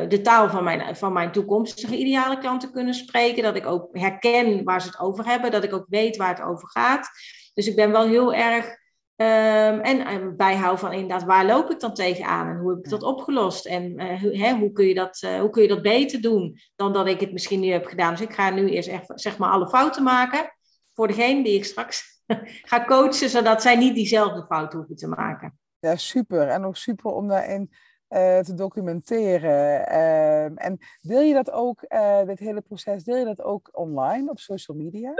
[0.08, 3.43] de taal van mijn, van mijn toekomstige ideale klanten te kunnen spreken.
[3.43, 6.45] Dat ik ook herken waar ze het over hebben, dat ik ook weet waar het
[6.45, 7.10] over gaat.
[7.54, 8.81] Dus ik ben wel heel erg
[9.22, 12.90] Um, en, en bijhouden van inderdaad, waar loop ik dan tegenaan en hoe heb ik
[12.90, 13.66] dat opgelost?
[13.66, 16.94] En uh, hè, hoe, kun je dat, uh, hoe kun je dat beter doen dan
[16.94, 18.12] dat ik het misschien nu heb gedaan?
[18.12, 20.56] Dus ik ga nu eerst echt zeg maar alle fouten maken
[20.94, 22.24] voor degene die ik straks
[22.70, 25.60] ga coachen, zodat zij niet diezelfde fout hoeven te maken.
[25.80, 26.48] Ja, super.
[26.48, 27.72] En ook super om daarin
[28.10, 29.88] uh, te documenteren.
[29.88, 31.80] Ehm, en deel je dat ook,
[32.26, 35.14] dit hele proces, deel je dat ook online op social media?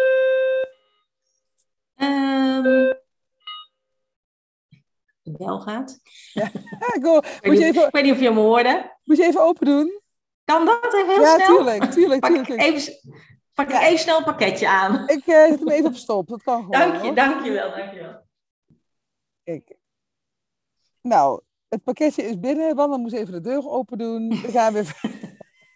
[1.96, 3.01] Um,
[5.38, 6.00] bel gaat.
[6.34, 6.52] Ja,
[6.94, 8.98] ik, hoor, ik, weet even, ik, weet niet of je me hoorde.
[9.04, 10.02] Moet je even open doen?
[10.46, 11.39] Kan dat even heel ja, snel?
[11.39, 12.62] Ja, tuurlijk, tuurlijk, pak tuurlijk.
[12.62, 12.94] Even,
[13.54, 13.86] pak ja.
[13.86, 15.08] even snel een pakketje aan.
[15.08, 16.72] Ik uh, zet hem even op stop, dat kan gewoon.
[16.72, 18.22] Dank je, dank je wel, dank je wel.
[19.44, 19.76] Kijk.
[21.02, 24.30] Nou, het pakketje is binnen, Wanda moest even de deur open doen.
[24.30, 24.96] We gaan weer...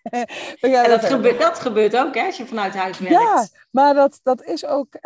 [0.60, 3.16] en dat gebeurt, dat gebeurt ook, hè, als je vanuit huis werkt.
[3.16, 4.96] Ja, maar dat, dat is ook...
[4.96, 5.02] Uh,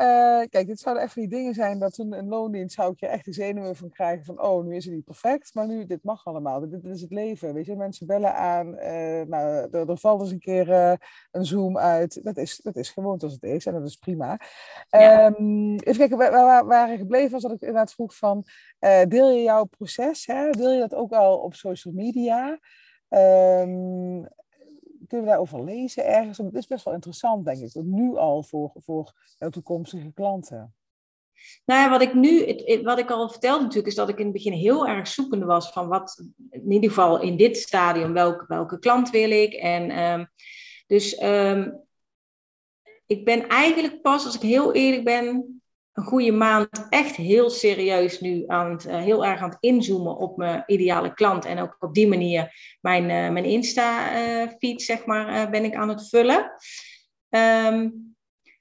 [0.50, 3.26] kijk, dit zouden echt die dingen zijn dat toen een loondienst zou ik je echt
[3.26, 6.26] de zenuwen van krijgen van oh, nu is het niet perfect, maar nu, dit mag
[6.26, 6.60] allemaal.
[6.60, 7.76] Dit, dit is het leven, weet je.
[7.76, 10.94] Mensen bellen aan, uh, nou, er, er, valt eens een keer uh,
[11.32, 12.24] een Zoom uit.
[12.24, 14.40] Dat is, dat is gewoon zoals het is en dat is prima.
[14.90, 15.26] Ja.
[15.26, 18.46] Um, even kijken, waar, waar, waar ik gebleven was, dat ik inderdaad vroeg van,
[19.08, 20.50] deel je jouw proces, hè?
[20.50, 22.60] deel je dat ook al op social media?
[23.10, 24.28] Um,
[25.10, 26.38] kunnen we daarover lezen ergens?
[26.38, 30.74] Het is best wel interessant, denk ik, nu al voor, voor jouw toekomstige klanten.
[31.66, 34.34] Nou ja, wat ik nu, wat ik al vertelde natuurlijk, is dat ik in het
[34.34, 38.80] begin heel erg zoekende was van wat, in ieder geval in dit stadium, welke, welke
[38.80, 39.54] klant wil ik.
[39.54, 40.28] En um,
[40.88, 41.82] dus um,
[43.06, 45.59] ik ben eigenlijk pas, als ik heel eerlijk ben,
[45.94, 50.18] een goede maand echt heel serieus nu aan het, uh, heel erg aan het inzoomen
[50.18, 51.46] op mijn ideale klant.
[51.46, 55.90] En ook op die manier mijn, uh, mijn Insta-feed, zeg maar, uh, ben ik aan
[55.90, 56.52] het vullen.
[57.30, 58.16] Um,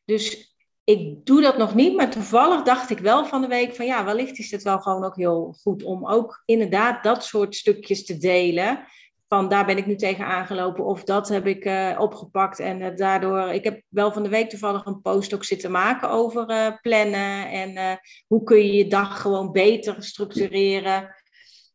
[0.04, 3.86] dus ik doe dat nog niet, maar toevallig dacht ik wel van de week van
[3.86, 8.04] ja, wellicht is het wel gewoon ook heel goed om ook inderdaad dat soort stukjes
[8.04, 8.84] te delen.
[9.28, 12.58] Van daar ben ik nu tegen aangelopen of dat heb ik uh, opgepakt.
[12.58, 16.10] En uh, daardoor, ik heb wel van de week toevallig een post ook zitten maken
[16.10, 17.50] over uh, plannen.
[17.50, 21.14] En hoe kun je je dag gewoon beter structureren.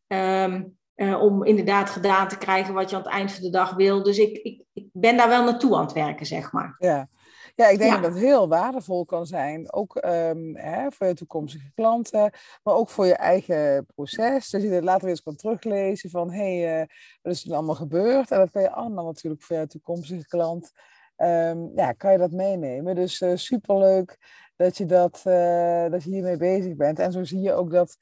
[0.08, 4.04] Um, om inderdaad gedaan te krijgen wat je aan het eind van de dag wil.
[4.04, 6.76] Dus ik, ik, ik ben daar wel naartoe aan het werken, zeg maar.
[6.78, 7.08] Ja,
[7.56, 9.74] ja, ik denk dat het heel waardevol kan zijn.
[9.74, 12.32] Ook um, hè, voor je toekomstige klanten,
[12.64, 14.50] maar ook voor je eigen proces.
[14.50, 16.88] Dat je het later weer eens kan teruglezen van hé, hey, uh,
[17.22, 18.32] wat is er allemaal gebeurd?
[18.32, 20.72] En dat kan je allemaal natuurlijk voor je toekomstige klant.
[21.18, 22.96] Um, ja, kan je dat meenemen.
[22.96, 24.18] Dus uh, superleuk
[24.56, 27.00] dat je, dat, uh, dat je hiermee bezig bent.
[27.00, 27.98] En zo zie je ook dat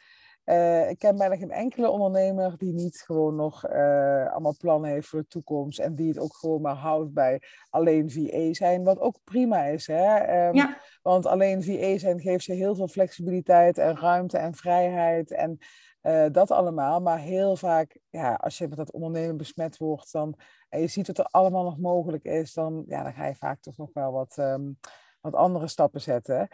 [0.52, 5.08] uh, ik ken bijna geen enkele ondernemer die niet gewoon nog uh, allemaal plannen heeft
[5.08, 5.80] voor de toekomst.
[5.80, 8.84] En die het ook gewoon maar houdt bij alleen VA zijn.
[8.84, 9.88] Wat ook prima is.
[9.88, 10.48] Hè?
[10.48, 10.78] Um, ja.
[11.02, 15.32] Want alleen VA zijn geeft je heel veel flexibiliteit en ruimte en vrijheid.
[15.32, 15.58] En
[16.04, 17.02] uh, dat allemaal.
[17.02, 20.12] Maar heel vaak, ja, als je met dat ondernemen besmet wordt.
[20.12, 20.36] Dan,
[20.70, 22.54] en je ziet wat er allemaal nog mogelijk is.
[22.54, 24.80] Dan, ja, dan ga je vaak toch nog wel wat, um,
[25.22, 26.48] wat andere stappen zetten.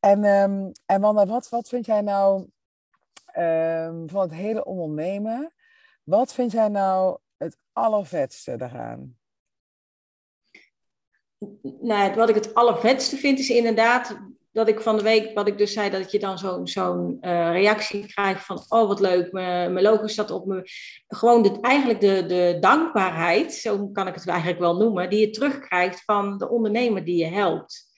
[0.00, 2.48] En, um, en Wanda, wat, wat vind jij nou
[3.38, 5.52] um, van het hele ondernemen.
[6.02, 9.18] Wat vind jij nou het allervetste daaraan?
[11.80, 14.18] Nou, wat ik het allervetste vind is inderdaad
[14.52, 18.06] dat ik van de week, wat ik dus zei, dat je dan zo'n uh, reactie
[18.06, 20.62] krijgt van, oh wat leuk, mijn logo staat op me.
[21.08, 25.30] Gewoon de, eigenlijk de, de dankbaarheid, zo kan ik het eigenlijk wel noemen, die je
[25.30, 27.89] terugkrijgt van de ondernemer die je helpt.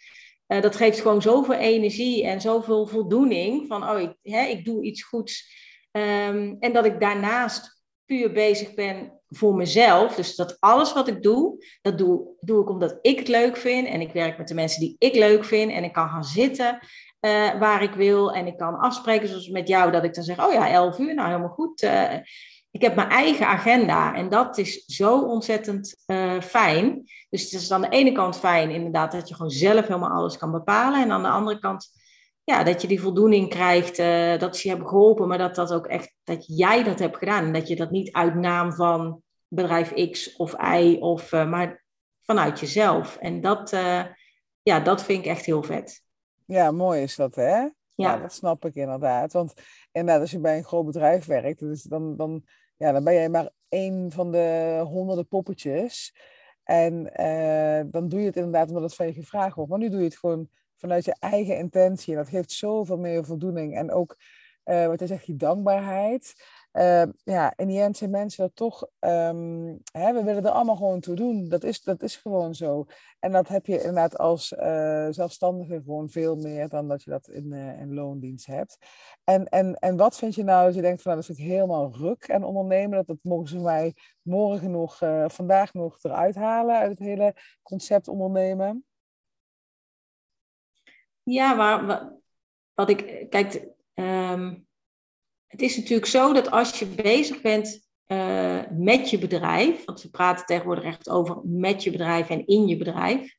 [0.53, 4.85] Uh, dat geeft gewoon zoveel energie en zoveel voldoening van, oh, ik, hè, ik doe
[4.85, 5.61] iets goeds.
[5.93, 10.15] Um, en dat ik daarnaast puur bezig ben voor mezelf.
[10.15, 13.89] Dus dat alles wat ik doe, dat doe, doe ik omdat ik het leuk vind.
[13.89, 15.73] En ik werk met de mensen die ik leuk vind.
[15.73, 16.79] En ik kan gaan zitten
[17.21, 18.33] uh, waar ik wil.
[18.33, 21.15] En ik kan afspreken, zoals met jou, dat ik dan zeg, oh ja, 11 uur,
[21.15, 21.83] nou helemaal goed.
[21.83, 22.15] Uh,
[22.73, 27.03] ik heb mijn eigen agenda en dat is zo ontzettend uh, fijn.
[27.31, 30.37] Dus het is aan de ene kant fijn inderdaad dat je gewoon zelf helemaal alles
[30.37, 31.03] kan bepalen.
[31.03, 31.91] En aan de andere kant
[32.45, 35.73] ja, dat je die voldoening krijgt, uh, dat ze je hebben geholpen, maar dat dat
[35.73, 37.45] ook echt, dat jij dat hebt gedaan.
[37.45, 41.85] En dat je dat niet uit naam van bedrijf X of Y, of, uh, maar
[42.23, 43.17] vanuit jezelf.
[43.17, 43.71] En dat,
[44.63, 46.03] ja, dat vind ik echt heel vet.
[46.47, 47.57] Ja, mooi is dat, hè?
[47.59, 47.73] Ja.
[47.95, 48.17] ja.
[48.17, 49.33] dat snap ik inderdaad.
[49.33, 49.55] Want
[49.93, 52.45] inderdaad, als je bij een groot bedrijf werkt, dus dan, dan
[52.83, 56.15] ja, dan ben jij maar één van de honderden poppetjes.
[56.65, 59.71] En uh, dan doe je het inderdaad omdat het van je gevraagd wordt.
[59.71, 62.13] Maar nu doe je het gewoon vanuit je eigen intentie.
[62.13, 63.77] En dat geeft zoveel meer voldoening.
[63.77, 64.17] En ook,
[64.65, 66.35] uh, wat je zegt, je dankbaarheid.
[66.73, 70.77] Uh, ja, in die end zijn mensen dat toch, um, hè, we willen er allemaal
[70.77, 71.49] gewoon toe doen.
[71.49, 72.87] Dat is, dat is gewoon zo.
[73.19, 77.29] En dat heb je inderdaad als uh, zelfstandige gewoon veel meer dan dat je dat
[77.29, 78.79] in, uh, in loondienst hebt.
[79.25, 81.55] En, en, en wat vind je nou als je denkt van nou, dat vind ik
[81.55, 86.77] helemaal ruk en ondernemen, dat, dat mogen ze mij morgen nog, vandaag nog eruit halen
[86.77, 88.85] uit het hele concept ondernemen?
[91.23, 92.13] Ja, maar wat,
[92.75, 94.71] wat ik, kijk, um
[95.53, 100.11] het is natuurlijk zo dat als je bezig bent uh, met je bedrijf, want we
[100.11, 103.35] praten tegenwoordig echt over met je bedrijf en in je bedrijf,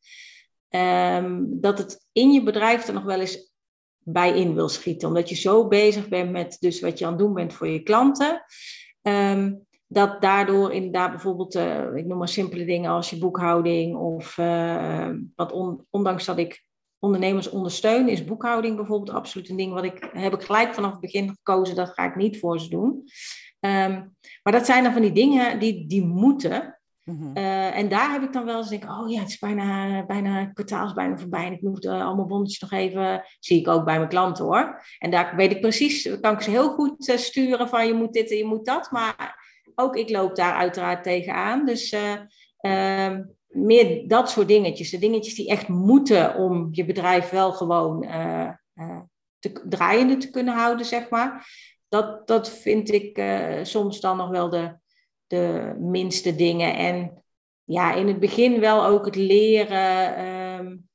[0.69, 3.53] um, dat het in je bedrijf er nog wel eens
[3.99, 5.07] bij in wil schieten.
[5.07, 7.83] Omdat je zo bezig bent met dus wat je aan het doen bent voor je
[7.83, 8.45] klanten.
[9.01, 14.37] Um, dat daardoor inderdaad bijvoorbeeld, uh, ik noem maar simpele dingen als je boekhouding of
[14.37, 16.63] uh, wat on, ondanks dat ik
[17.03, 20.99] ondernemers ondersteunen, is boekhouding bijvoorbeeld absoluut een ding wat ik heb ik gelijk vanaf het
[20.99, 23.03] begin gekozen, dat ga ik niet voor ze doen.
[23.59, 26.79] Um, maar dat zijn dan van die dingen die, die moeten.
[27.03, 27.37] Mm-hmm.
[27.37, 30.45] Uh, en daar heb ik dan wel eens denk, oh ja, het is bijna, bijna
[30.45, 33.85] kwartaal is bijna voorbij en ik moet uh, allemaal bonnetjes nog even, zie ik ook
[33.85, 34.81] bij mijn klanten hoor.
[34.99, 38.13] En daar weet ik precies, kan ik ze heel goed uh, sturen van je moet
[38.13, 39.41] dit en je moet dat, maar
[39.75, 41.65] ook ik loop daar uiteraard tegenaan.
[41.65, 41.95] Dus
[42.61, 44.89] um, meer dat soort dingetjes.
[44.89, 48.99] De dingetjes die echt moeten om je bedrijf wel gewoon uh, uh,
[49.39, 51.47] te, draaiende te kunnen houden, zeg maar.
[51.87, 54.77] Dat, dat vind ik uh, soms dan nog wel de,
[55.27, 56.75] de minste dingen.
[56.75, 57.23] En
[57.63, 60.25] ja, in het begin wel ook het leren.
[60.59, 60.89] Um,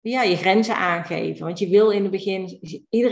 [0.00, 1.46] ja, je grenzen aangeven.
[1.46, 2.60] Want je wil in het begin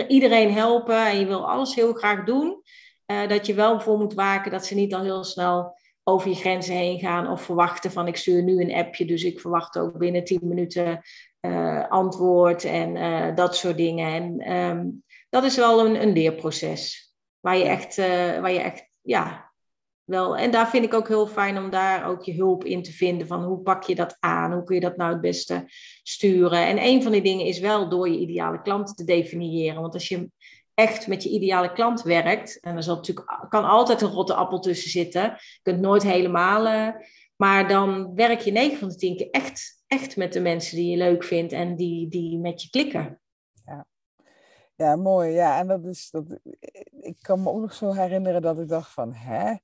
[0.09, 2.63] iedereen helpen en je wil alles heel graag doen.
[3.07, 5.75] dat je wel voor moet waken dat ze niet al heel snel
[6.09, 9.41] over je grenzen heen gaan of verwachten van ik stuur nu een appje, dus ik
[9.41, 11.01] verwacht ook binnen 10 minuten
[11.41, 14.13] uh, antwoord en uh, dat soort dingen.
[14.13, 18.07] En um, dat is wel een, een leerproces waar je echt, uh,
[18.41, 19.53] waar je echt ja,
[20.05, 20.37] wel.
[20.37, 23.27] En daar vind ik ook heel fijn om daar ook je hulp in te vinden.
[23.27, 24.53] Van hoe pak je dat aan?
[24.53, 25.65] Hoe kun je dat nou het beste
[26.03, 26.67] sturen?
[26.67, 29.81] En een van die dingen is wel door je ideale klant te definiëren.
[29.81, 30.31] Want als je
[30.77, 34.59] echt met je ideale klant werkt, en er zal natuurlijk, kan altijd een rotte appel
[34.61, 35.23] tussen zitten.
[35.23, 36.67] Je kunt nooit helemaal.
[36.67, 36.89] Uh,
[37.37, 40.91] maar dan werk je 9 van de 10 keer echt, echt met de mensen die
[40.91, 43.21] je leuk vindt en die, die met je klikken.
[43.65, 43.87] Ja.
[44.75, 45.31] ja, mooi.
[45.31, 46.11] Ja, en dat is.
[46.11, 46.39] Dat,
[47.01, 49.55] ik kan me ook nog zo herinneren dat ik dacht van hè.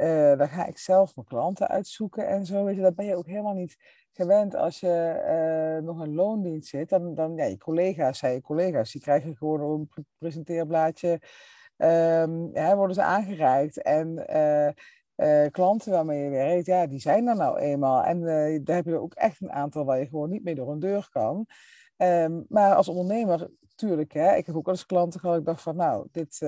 [0.00, 2.64] Uh, dan ga ik zelf mijn klanten uitzoeken en zo.
[2.64, 3.76] Weet je, dat ben je ook helemaal niet
[4.12, 6.88] gewend als je uh, nog een loondienst zit.
[6.88, 11.20] Dan, dan ja, je collega's, zijn je collega's, die krijgen gewoon een presenteerblaadje.
[11.76, 13.82] Um, ja, worden ze aangereikt.
[13.82, 14.26] En
[15.16, 18.04] uh, klanten waarmee je werkt, ja, die zijn er nou eenmaal.
[18.04, 18.20] En
[18.64, 21.08] daar heb je ook echt een aantal waar je gewoon niet mee door een deur
[21.10, 21.46] kan.
[21.96, 25.38] Um, maar als ondernemer, tuurlijk, hè, ik heb ook eens klanten gehad.
[25.38, 26.38] Ik dacht van, nou, dit,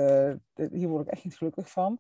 [0.55, 1.99] dit, hier word ik echt niet gelukkig van.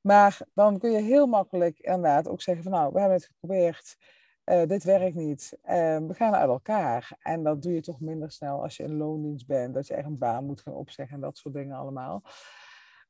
[0.00, 3.96] Maar dan kun je heel makkelijk inderdaad ook zeggen van nou, we hebben het geprobeerd,
[4.44, 7.12] uh, dit werkt niet, uh, we gaan uit elkaar.
[7.18, 10.06] En dat doe je toch minder snel als je in loondienst bent, dat je echt
[10.06, 12.22] een baan moet gaan opzeggen en dat soort dingen allemaal.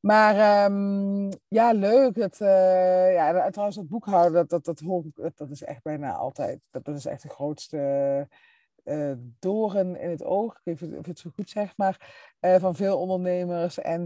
[0.00, 2.14] Maar um, ja, leuk.
[2.14, 6.68] Dat, uh, ja, trouwens, dat boekhouden, dat, dat, dat ik, dat is echt bijna altijd,
[6.70, 8.29] dat, dat is echt de grootste
[8.85, 10.61] uh, doren in het oog.
[10.64, 13.79] Ik weet niet of je het zo goed zegt, maar van veel ondernemers.
[13.79, 14.00] En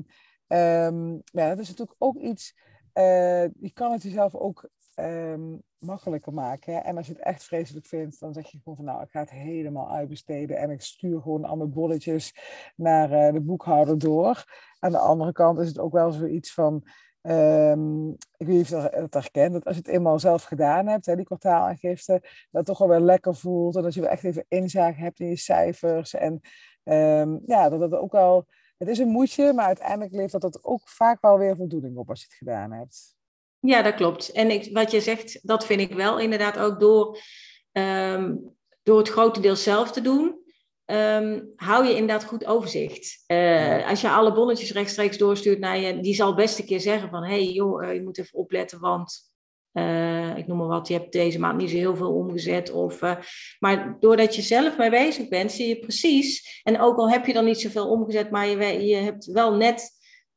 [0.48, 2.54] um, ja, dat is natuurlijk ook iets
[2.94, 6.74] uh, je kan het jezelf ook um, makkelijker maken.
[6.74, 6.78] Hè?
[6.78, 9.20] En als je het echt vreselijk vindt, dan zeg je gewoon van nou, ik ga
[9.20, 12.34] het helemaal uitbesteden en ik stuur gewoon al mijn bolletjes
[12.76, 14.44] naar uh, de boekhouder door.
[14.78, 16.82] Aan de andere kant is het ook wel zoiets van,
[17.22, 20.86] um, ik weet niet of je het herkent, dat als je het eenmaal zelf gedaan
[20.86, 24.10] hebt, hè, die kwartaalaangifte, dat het toch wel weer lekker voelt en dat je wel
[24.10, 26.14] echt even inzage hebt in je cijfers.
[26.14, 26.40] En
[26.84, 28.46] um, ja, dat het ook wel
[28.78, 32.20] het is een moedje, maar uiteindelijk levert dat ook vaak wel weer voldoening op als
[32.20, 33.16] je het gedaan hebt.
[33.58, 34.32] Ja, dat klopt.
[34.32, 37.18] En ik, wat je zegt, dat vind ik wel inderdaad ook door,
[37.72, 40.42] um, door het grotendeels zelf te doen.
[40.86, 43.24] Um, hou je inderdaad goed overzicht.
[43.26, 47.10] Uh, als je alle bonnetjes rechtstreeks doorstuurt naar je, die zal best een keer zeggen
[47.10, 49.33] van, hé hey, joh, uh, je moet even opletten, want
[49.74, 52.70] uh, ik noem maar wat, je hebt deze maand niet zo heel veel omgezet.
[52.70, 53.16] Of, uh,
[53.58, 56.60] maar doordat je zelf mee bezig bent, zie je precies.
[56.62, 59.90] En ook al heb je dan niet zoveel omgezet, maar je, je hebt wel net,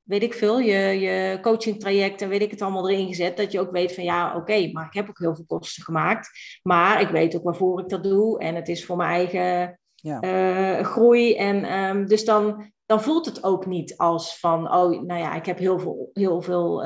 [0.03, 3.37] weet ik veel, je, je coaching traject en weet ik het allemaal erin gezet.
[3.37, 5.83] Dat je ook weet van ja, oké, okay, maar ik heb ook heel veel kosten
[5.83, 6.29] gemaakt.
[6.63, 8.39] Maar ik weet ook waarvoor ik dat doe.
[8.39, 10.23] En het is voor mijn eigen ja.
[10.23, 11.35] uh, groei.
[11.35, 15.45] En um, dus dan, dan voelt het ook niet als van, oh, nou ja, ik
[15.45, 16.09] heb heel veel.
[16.13, 16.83] Heel veel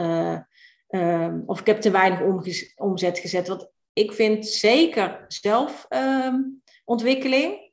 [0.91, 2.21] Um, of ik heb te weinig
[2.75, 3.47] omzet gezet.
[3.47, 7.53] Want ik vind zeker zelfontwikkeling.
[7.53, 7.71] Um,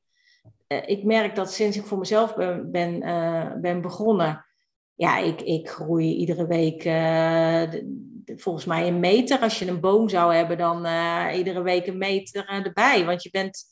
[0.69, 3.01] uh, ik merk dat sinds ik voor mezelf ben, ben,
[3.61, 4.47] ben begonnen.
[4.95, 9.39] Ja, ik, ik groei iedere week de, volgens mij een meter.
[9.39, 10.87] Als je een boom zou hebben, dan
[11.35, 13.05] iedere week een meter erbij.
[13.05, 13.65] Want je bent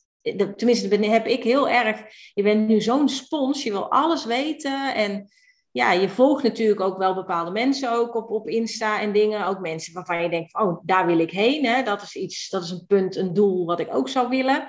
[0.57, 2.01] tenminste, heb ik heel erg.
[2.35, 4.95] Je bent nu zo'n spons, je wil alles weten.
[4.95, 5.29] En
[5.77, 9.47] ja, je volgt natuurlijk ook wel bepaalde mensen ook op, op Insta en dingen.
[9.47, 11.65] Ook mensen waarvan je denkt, oh, daar wil ik heen.
[11.65, 11.83] Hè?
[11.83, 14.69] Dat is iets, dat is een punt, een doel wat ik ook zou willen.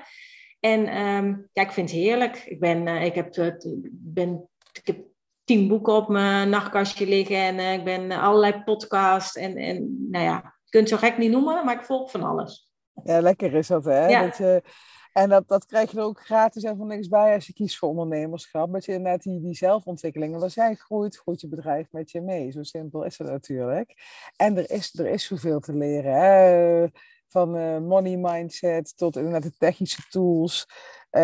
[0.60, 2.36] En um, ja, ik vind het heerlijk.
[2.36, 3.52] Ik ben, uh, ik heb, uh,
[3.90, 4.98] ben, ik heb
[5.44, 10.24] tien boeken op mijn nachtkastje liggen en uh, ik ben allerlei podcasts en, en nou
[10.24, 12.67] ja, je kunt het zo gek niet noemen, maar ik volg van alles.
[13.04, 14.06] Ja, lekker is dat hè?
[14.06, 14.22] Ja.
[14.22, 14.62] Dat je
[15.18, 17.78] en dat, dat krijg je er ook gratis en van niks bij als je kiest
[17.78, 18.72] voor ondernemerschap.
[18.72, 22.20] Dat je inderdaad die, die zelfontwikkeling, en als jij groeit, groeit je bedrijf met je
[22.20, 22.50] mee.
[22.50, 23.94] Zo simpel is het natuurlijk.
[24.36, 26.14] En er is, er is zoveel te leren.
[26.14, 26.86] Hè?
[27.28, 30.66] Van uh, money mindset tot inderdaad de technische tools.
[31.10, 31.22] Uh,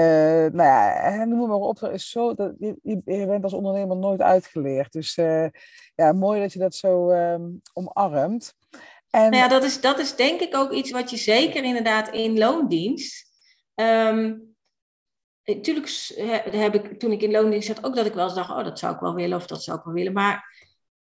[0.53, 1.83] nou ja, noem maar op.
[1.83, 4.93] Er is zo, dat, je, je bent als ondernemer nooit uitgeleerd.
[4.93, 5.47] Dus uh,
[5.95, 8.55] ja, mooi dat je dat zo um, omarmt.
[9.15, 12.39] Nou ja, dat is, dat is denk ik ook iets wat je zeker inderdaad in
[12.39, 13.33] loondienst
[13.75, 14.55] Um,
[15.45, 15.89] Natuurlijk
[16.51, 18.79] heb ik toen ik in loondienst zat ook dat ik wel eens dacht, oh dat
[18.79, 20.13] zou ik wel willen of dat zou ik wel willen.
[20.13, 20.45] Maar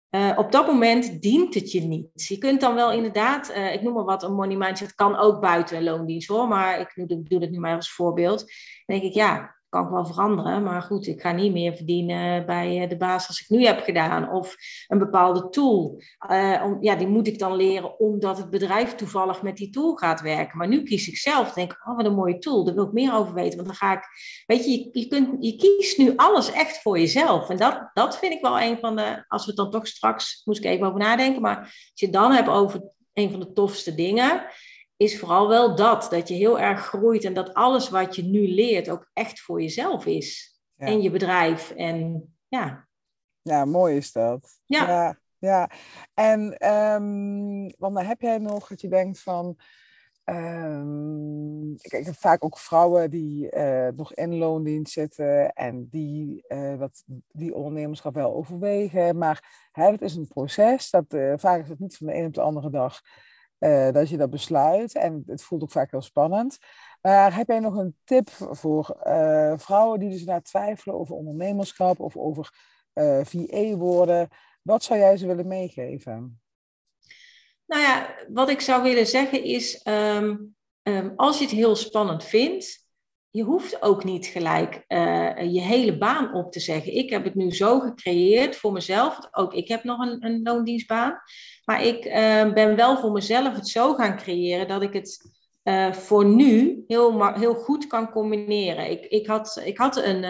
[0.10, 2.08] uh, op dat moment dient het je niet.
[2.14, 5.42] Je kunt dan wel inderdaad, uh, ik noem maar wat, een money mindset kan ook
[5.42, 6.48] buiten een loondienst hoor.
[6.48, 8.52] Maar ik doe, doe het nu maar als voorbeeld.
[8.86, 10.64] Denk ik, ja, kan ik wel veranderen.
[10.64, 13.80] Maar goed, ik ga niet meer verdienen bij eh, de baas als ik nu heb
[13.80, 14.32] gedaan.
[14.32, 14.56] Of
[14.88, 16.02] een bepaalde tool.
[16.32, 19.96] Uh, om, ja, die moet ik dan leren omdat het bedrijf toevallig met die tool
[19.96, 20.58] gaat werken.
[20.58, 21.54] Maar nu kies ik zelf.
[21.54, 22.64] Denk oh wat een mooie tool.
[22.64, 23.56] Daar wil ik meer over weten.
[23.56, 24.04] Want dan ga ik,
[24.46, 27.50] weet je, je, je, kunt, je kiest nu alles echt voor jezelf.
[27.50, 30.42] En dat, dat vind ik wel een van de, als we het dan toch straks,
[30.46, 31.42] moest ik even over nadenken.
[31.42, 32.82] Maar als je het dan hebt over
[33.14, 34.46] een van de tofste dingen
[35.00, 36.08] is vooral wel dat.
[36.10, 39.62] Dat je heel erg groeit en dat alles wat je nu leert ook echt voor
[39.62, 40.60] jezelf is.
[40.76, 40.86] Ja.
[40.86, 41.72] En je bedrijf.
[41.72, 42.88] En ja.
[43.42, 44.60] Ja, mooi is dat.
[44.66, 44.88] Ja.
[44.88, 45.20] ja.
[45.38, 45.70] ja.
[46.14, 49.58] En um, want dan heb jij nog dat je denkt van.
[50.26, 56.44] Um, ik, ik, heb vaak ook vrouwen die uh, nog in loondienst zitten en die
[56.48, 59.18] uh, dat, die ondernemerschap wel overwegen.
[59.18, 60.90] Maar hè, het is een proces.
[60.90, 63.02] Dat, uh, vaak is het niet van de een op de andere dag
[63.92, 64.96] dat je dat besluit.
[64.96, 66.58] En het voelt ook vaak heel spannend.
[67.02, 68.98] Maar heb jij nog een tip voor
[69.58, 72.54] vrouwen die dus naar twijfelen over ondernemerschap of over
[73.24, 74.28] VA worden?
[74.62, 76.42] Wat zou jij ze willen meegeven?
[77.66, 82.24] Nou ja, wat ik zou willen zeggen is, um, um, als je het heel spannend
[82.24, 82.89] vindt,
[83.32, 86.96] je hoeft ook niet gelijk uh, je hele baan op te zeggen.
[86.96, 89.20] Ik heb het nu zo gecreëerd voor mezelf.
[89.32, 91.22] Ook ik heb nog een, een loondienstbaan.
[91.66, 95.32] Maar ik uh, ben wel voor mezelf het zo gaan creëren dat ik het
[95.64, 98.92] uh, voor nu heel, heel goed kan combineren.
[98.92, 100.24] Ik, ik, had, ik had een,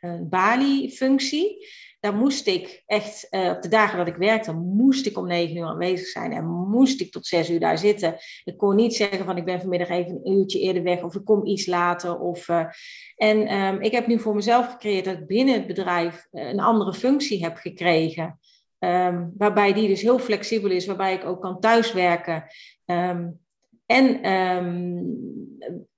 [0.00, 1.66] een Bali-functie
[2.00, 5.56] daar moest ik echt, uh, op de dagen dat ik werkte, moest ik om negen
[5.56, 8.16] uur aanwezig zijn en moest ik tot zes uur daar zitten.
[8.44, 11.24] Ik kon niet zeggen van ik ben vanmiddag even een uurtje eerder weg of ik
[11.24, 12.18] kom iets later.
[12.18, 12.64] Of, uh,
[13.16, 16.60] en um, ik heb nu voor mezelf gecreëerd dat ik binnen het bedrijf uh, een
[16.60, 18.38] andere functie heb gekregen.
[18.78, 22.44] Um, waarbij die dus heel flexibel is, waarbij ik ook kan thuiswerken.
[22.84, 23.40] Um,
[23.86, 24.20] en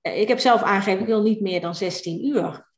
[0.01, 2.68] ik heb zelf aangegeven, ik wil niet meer dan 16 uur.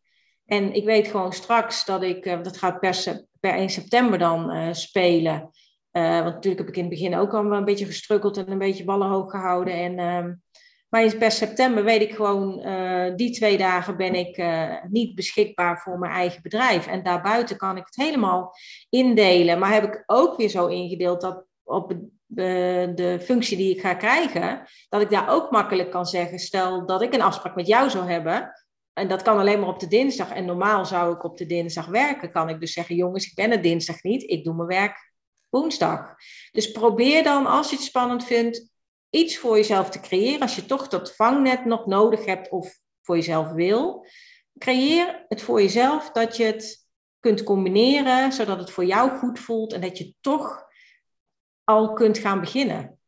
[0.52, 4.56] En ik weet gewoon straks dat ik, uh, dat gaat per, per 1 september dan
[4.56, 5.50] uh, spelen.
[5.92, 8.58] Uh, want natuurlijk heb ik in het begin ook al een beetje gestrukkeld en een
[8.58, 9.74] beetje ballen hoog gehouden.
[9.74, 10.34] En, uh,
[10.90, 12.64] maar per september weet ik gewoon,
[13.16, 14.44] die twee dagen ben ik
[14.90, 16.88] niet beschikbaar voor mijn eigen bedrijf.
[16.88, 18.54] En daarbuiten kan ik het helemaal
[18.90, 19.60] indelen.
[19.60, 21.94] Maar heb ik ook weer zo ingedeeld dat op
[22.26, 27.02] de functie die ik ga krijgen, dat ik daar ook makkelijk kan zeggen, stel dat
[27.02, 28.52] ik een afspraak met jou zou hebben,
[28.94, 30.32] en dat kan alleen maar op de dinsdag.
[30.32, 32.32] En normaal zou ik op de dinsdag werken.
[32.32, 34.24] Kan ik dus zeggen, jongens, ik ben er dinsdag niet.
[34.24, 35.14] Ik doe mijn werk
[35.50, 36.16] woensdag.
[36.52, 38.70] Dus probeer dan, als je het spannend vindt,
[39.10, 40.40] iets voor jezelf te creëren.
[40.40, 44.06] Als je toch dat vangnet nog nodig hebt of voor jezelf wil.
[44.58, 46.88] Creëer het voor jezelf dat je het
[47.20, 50.66] kunt combineren, zodat het voor jou goed voelt en dat je toch
[51.64, 53.01] al kunt gaan beginnen.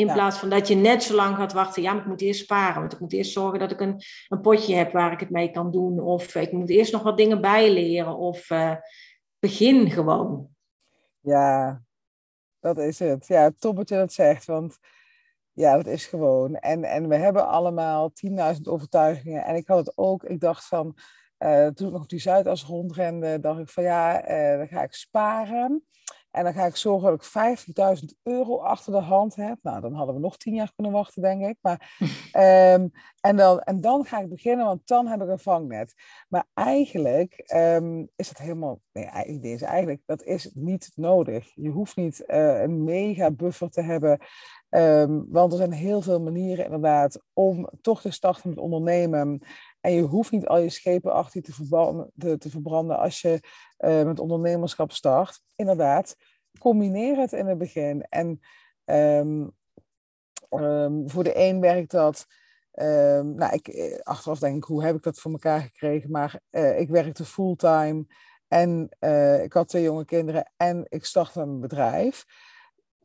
[0.00, 2.40] In plaats van dat je net zo lang gaat wachten, ja, maar ik moet eerst
[2.40, 2.80] sparen.
[2.80, 5.50] Want ik moet eerst zorgen dat ik een, een potje heb waar ik het mee
[5.50, 6.00] kan doen.
[6.00, 8.16] Of ik moet eerst nog wat dingen bijleren.
[8.16, 8.74] Of uh,
[9.38, 10.48] begin gewoon.
[11.20, 11.82] Ja,
[12.60, 13.26] dat is het.
[13.26, 14.44] Ja, top dat je dat zegt.
[14.44, 14.78] Want
[15.52, 16.54] ja, dat is gewoon.
[16.54, 18.12] En, en we hebben allemaal
[18.54, 19.44] 10.000 overtuigingen.
[19.44, 20.24] En ik had het ook.
[20.24, 20.96] Ik dacht van,
[21.38, 24.82] uh, toen ik nog op die Zuidas rondrende, dacht ik van ja, uh, dan ga
[24.82, 25.84] ik sparen.
[26.30, 29.58] En dan ga ik zorgen dat ik 50.000 euro achter de hand heb.
[29.62, 31.56] Nou, dan hadden we nog tien jaar kunnen wachten, denk ik.
[31.60, 31.96] Maar,
[32.74, 32.90] um,
[33.28, 35.94] en, dan, en dan ga ik beginnen, want dan heb ik een vangnet.
[36.28, 38.80] Maar eigenlijk um, is het helemaal...
[38.92, 41.50] Nee, eigenlijk, is eigenlijk, dat is niet nodig.
[41.54, 44.18] Je hoeft niet uh, een mega buffer te hebben.
[44.70, 49.42] Um, want er zijn heel veel manieren inderdaad om toch te starten met ondernemen.
[49.80, 53.40] En je hoeft niet al je schepen achter je te verbranden, te, verbranden als je
[53.78, 55.40] uh, met ondernemerschap start.
[55.56, 56.16] Inderdaad,
[56.58, 58.06] combineer het in het begin.
[58.08, 58.40] En
[58.84, 59.52] um,
[60.50, 62.26] um, voor de een werkt dat.
[63.22, 66.10] Nou, ik, eh, achteraf denk ik, hoe heb ik dat voor elkaar gekregen?
[66.10, 68.06] Maar uh, ik werkte fulltime
[68.48, 68.88] en
[69.42, 72.24] ik had twee jonge kinderen en ik startte een bedrijf.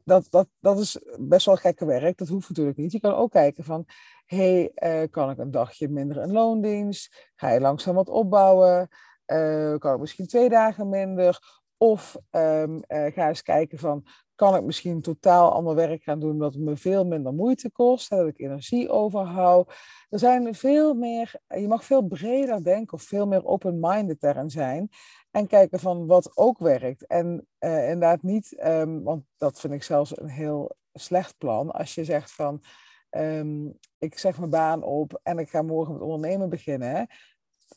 [0.05, 2.17] Dat, dat, dat is best wel gekke werk.
[2.17, 2.91] Dat hoeft natuurlijk niet.
[2.91, 3.85] Je kan ook kijken van,
[4.25, 7.31] hey, uh, kan ik een dagje minder in loondienst?
[7.35, 8.89] Ga je langzaam wat opbouwen?
[9.27, 11.63] Uh, kan ik misschien twee dagen minder?
[11.77, 16.39] Of um, uh, ga eens kijken van, kan ik misschien totaal ander werk gaan doen
[16.39, 19.73] dat me veel minder moeite kost, dat ik energie overhoud.
[20.09, 24.89] Er zijn veel meer, je mag veel breder denken of veel meer open-minded daarin zijn.
[25.31, 27.05] En kijken van wat ook werkt.
[27.05, 31.95] En uh, inderdaad niet, um, want dat vind ik zelfs een heel slecht plan, als
[31.95, 32.63] je zegt van,
[33.11, 37.07] um, ik zeg mijn baan op en ik ga morgen met ondernemen beginnen.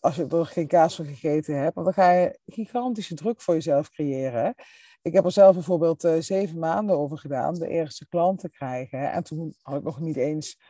[0.01, 3.55] Als je er geen kaas van gegeten hebt, want dan ga je gigantische druk voor
[3.55, 4.55] jezelf creëren.
[5.03, 9.13] Ik heb er zelf bijvoorbeeld uh, zeven maanden over gedaan, de eerste klant te krijgen.
[9.13, 10.61] En toen had ik nog niet eens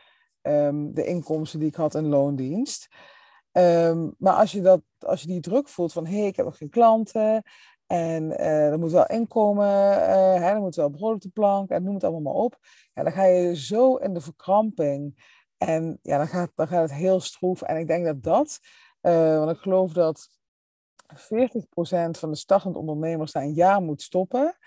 [0.41, 2.87] um, de inkomsten die ik had in loondienst.
[3.51, 6.45] Um, maar als je, dat, als je die druk voelt van hé, hey, ik heb
[6.45, 7.43] nog geen klanten
[7.87, 11.69] en uh, er moet wel inkomen, uh, hè, er moet wel brood op de plank
[11.69, 12.57] en noem het allemaal maar op.
[12.93, 15.27] Ja, dan ga je zo in de verkramping
[15.57, 17.61] en ja, dan gaat, dan gaat het heel stroef.
[17.61, 18.59] En ik denk dat dat,
[19.01, 20.38] want ik geloof dat
[21.15, 21.17] 40%
[22.19, 24.57] van de startend ondernemers na een jaar moet stoppen.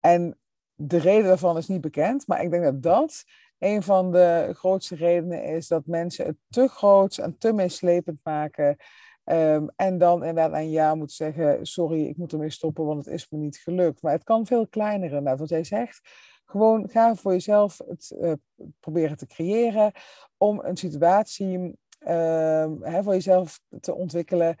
[0.00, 0.38] En
[0.74, 3.24] de reden daarvan is niet bekend, maar ik denk dat dat
[3.58, 8.76] een van de grootste redenen is dat mensen het te groot en te meeslepend maken.
[9.24, 13.14] Ehm, en dan inderdaad aan ja moet zeggen, sorry, ik moet ermee stoppen, want het
[13.14, 14.02] is me niet gelukt.
[14.02, 16.00] Maar het kan veel kleiner inderdaad, wat jij zegt.
[16.44, 18.32] Gewoon ga voor jezelf het uh,
[18.80, 19.92] proberen te creëren
[20.36, 24.56] om een situatie uh, hè, voor jezelf te ontwikkelen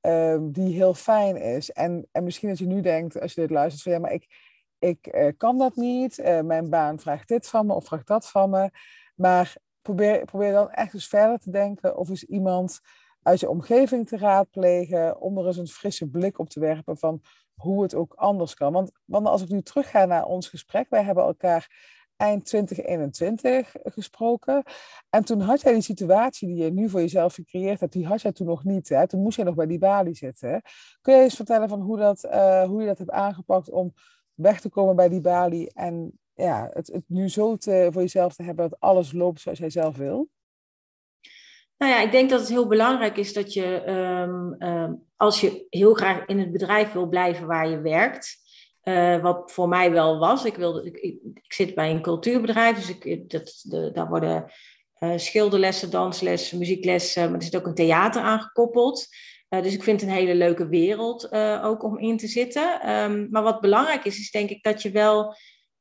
[0.00, 1.72] ehm, die heel fijn is.
[1.72, 4.26] En, en misschien dat je nu denkt, als je dit luistert, van ja, maar ik,
[4.78, 6.18] ik uh, kan dat niet.
[6.18, 8.70] Uh, mijn baan vraagt dit van me of vraagt dat van me.
[9.14, 12.80] Maar probeer, probeer dan echt eens verder te denken of is iemand
[13.22, 17.22] uit je omgeving te raadplegen, om er eens een frisse blik op te werpen van
[17.54, 18.72] hoe het ook anders kan.
[18.72, 24.62] Want, want als ik nu terugga naar ons gesprek, wij hebben elkaar eind 2021 gesproken.
[25.10, 28.22] En toen had jij die situatie die je nu voor jezelf gecreëerd hebt, die had
[28.22, 28.88] jij toen nog niet.
[28.88, 29.06] Hè?
[29.06, 30.62] Toen moest je nog bij die balie zitten.
[31.00, 33.94] Kun je eens vertellen van hoe, dat, uh, hoe je dat hebt aangepakt om
[34.34, 38.34] weg te komen bij die balie en ja, het, het nu zo te, voor jezelf
[38.34, 40.28] te hebben dat alles loopt zoals jij zelf wil?
[41.76, 45.66] Nou ja, ik denk dat het heel belangrijk is dat je, um, um, als je
[45.70, 48.36] heel graag in het bedrijf wil blijven waar je werkt,
[48.88, 50.44] uh, wat voor mij wel was.
[50.44, 54.52] Ik, wilde, ik, ik, zit bij een cultuurbedrijf, dus ik, dat, de, daar worden
[54.98, 59.06] uh, schilderlessen, danslessen, muzieklessen, maar er zit ook een theater aangekoppeld.
[59.48, 61.32] Uh, dus ik vind het een hele leuke wereld
[61.62, 62.90] ook om in te zitten.
[62.90, 65.36] Um, maar wat belangrijk is, is denk ik dat je wel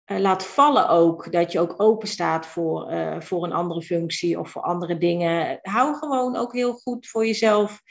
[0.06, 1.32] laat vallen ook.
[1.32, 5.60] Dat je ook open staat voor, voor een andere functie of voor andere dingen.
[5.62, 7.82] Hou gewoon ook heel goed voor jezelf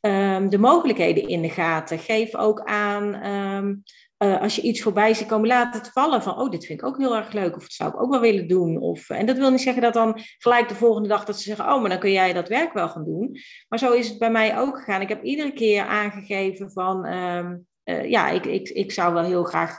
[0.00, 1.98] um, de mogelijkheden in de gaten.
[1.98, 3.82] Geef ook aan um,
[4.18, 6.86] uh, als je iets voorbij ziet komen, laat het vallen van, oh, dit vind ik
[6.86, 8.78] ook heel erg leuk, of dat zou ik ook wel willen doen.
[8.80, 11.74] Of, en dat wil niet zeggen dat dan gelijk de volgende dag dat ze zeggen,
[11.74, 13.38] oh, maar dan kun jij dat werk wel gaan doen.
[13.68, 15.00] Maar zo is het bij mij ook gegaan.
[15.00, 17.66] Ik heb iedere keer aangegeven van, um,
[18.08, 19.78] ja, ik, ik, ik zou wel heel graag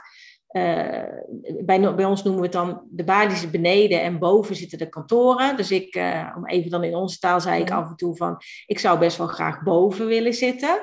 [0.50, 1.04] uh,
[1.64, 5.56] bij, bij, ons noemen we het dan de balie beneden en boven zitten de kantoren.
[5.56, 8.36] Dus ik, uh, om even dan in onze taal zei ik af en toe van,
[8.66, 10.80] ik zou best wel graag boven willen zitten.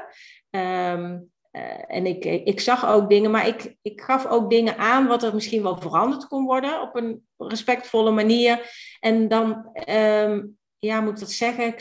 [0.49, 5.07] Um, uh, en ik, ik zag ook dingen, maar ik, ik gaf ook dingen aan
[5.07, 8.71] wat er misschien wel veranderd kon worden op een respectvolle manier.
[8.99, 11.75] En dan, um, ja, moet ik dat zeggen?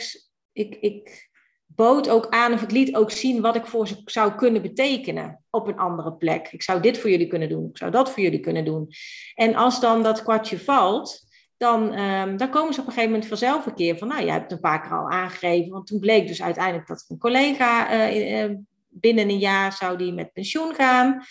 [0.53, 1.25] Ik, ik,
[1.69, 5.43] bood ook aan of ik liet ook zien wat ik voor ze zou kunnen betekenen
[5.49, 6.47] op een andere plek.
[6.51, 8.87] Ik zou dit voor jullie kunnen doen, ik zou dat voor jullie kunnen doen.
[9.35, 11.91] En als dan dat kwartje valt, dan,
[12.37, 14.51] dan komen ze op een gegeven moment vanzelf een keer van, nou, jij hebt het
[14.51, 18.55] een paar keer al aangegeven, want toen bleek dus uiteindelijk dat een collega uh,
[18.99, 21.23] binnen een jaar zou die met pensioen gaan.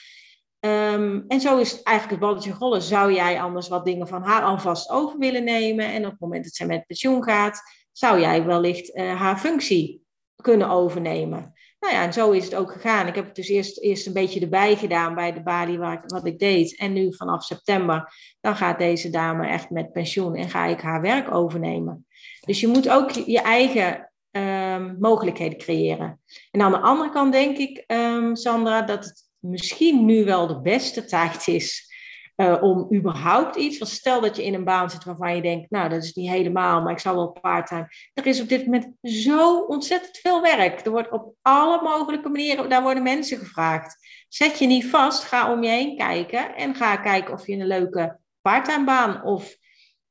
[0.61, 2.83] Um, en zo is het eigenlijk het balletje rollen.
[2.83, 5.87] Zou jij anders wat dingen van haar alvast over willen nemen?
[5.87, 7.63] En op het moment dat zij met pensioen gaat,
[7.93, 10.05] zou jij wellicht uh, haar functie
[10.43, 11.55] kunnen overnemen.
[11.81, 13.07] Nou ja, en zo is het ook gegaan.
[13.07, 16.01] Ik heb het dus eerst, eerst een beetje erbij gedaan bij de balie waar ik,
[16.07, 16.77] wat ik deed.
[16.77, 21.01] En nu vanaf september, dan gaat deze dame echt met pensioen en ga ik haar
[21.01, 22.07] werk overnemen.
[22.41, 24.06] Dus je moet ook je eigen
[24.37, 26.21] um, mogelijkheden creëren.
[26.51, 30.61] En aan de andere kant denk ik, um, Sandra, dat het misschien nu wel de
[30.61, 31.95] beste tijd is
[32.37, 33.79] uh, om überhaupt iets.
[33.79, 36.31] Want stel dat je in een baan zit waarvan je denkt, nou dat is niet
[36.31, 37.89] helemaal, maar ik zou wel part-time.
[38.15, 40.85] Er is op dit moment zo ontzettend veel werk.
[40.85, 43.97] Er wordt op alle mogelijke manieren, daar worden mensen gevraagd.
[44.29, 47.67] Zet je niet vast, ga om je heen kijken en ga kijken of je een
[47.67, 49.57] leuke parttime baan of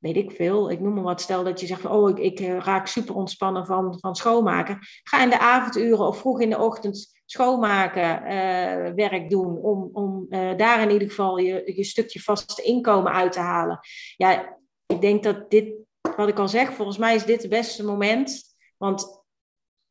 [0.05, 2.39] weet ik veel, ik noem maar wat, stel dat je zegt van, oh, ik, ik
[2.39, 4.79] eh, raak super ontspannen van, van schoonmaken.
[5.03, 10.25] Ga in de avonduren of vroeg in de ochtend schoonmaken uh, werk doen om, om
[10.29, 13.79] uh, daar in ieder geval je, je stukje vaste inkomen uit te halen.
[14.17, 15.73] Ja, ik denk dat dit,
[16.15, 18.43] wat ik al zeg, volgens mij is dit het beste moment.
[18.77, 19.23] Want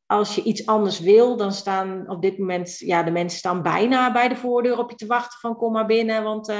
[0.06, 4.12] als je iets anders wil, dan staan op dit moment, ja, de mensen staan bijna
[4.12, 6.52] bij de voordeur op je te wachten van kom maar binnen, want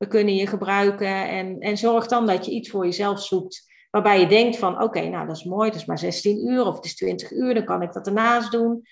[0.00, 1.28] we kunnen je gebruiken.
[1.28, 3.64] En, en zorg dan dat je iets voor jezelf zoekt.
[3.90, 6.76] Waarbij je denkt van, oké, nou dat is mooi, het is maar 16 uur of
[6.76, 8.82] het is 20 uur, dan kan ik dat ernaast doen.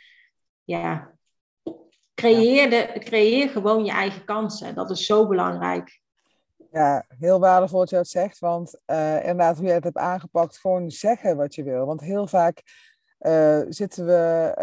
[0.65, 1.15] Ja,
[2.15, 4.75] creëer, de, creëer gewoon je eigen kansen.
[4.75, 6.01] Dat is zo belangrijk.
[6.71, 8.39] Ja, heel waardevol dat je dat zegt.
[8.39, 11.87] Want uh, inderdaad, hoe je het hebt aangepakt, gewoon zeggen wat je wil.
[11.87, 12.63] Want heel vaak
[13.21, 14.55] uh, zitten we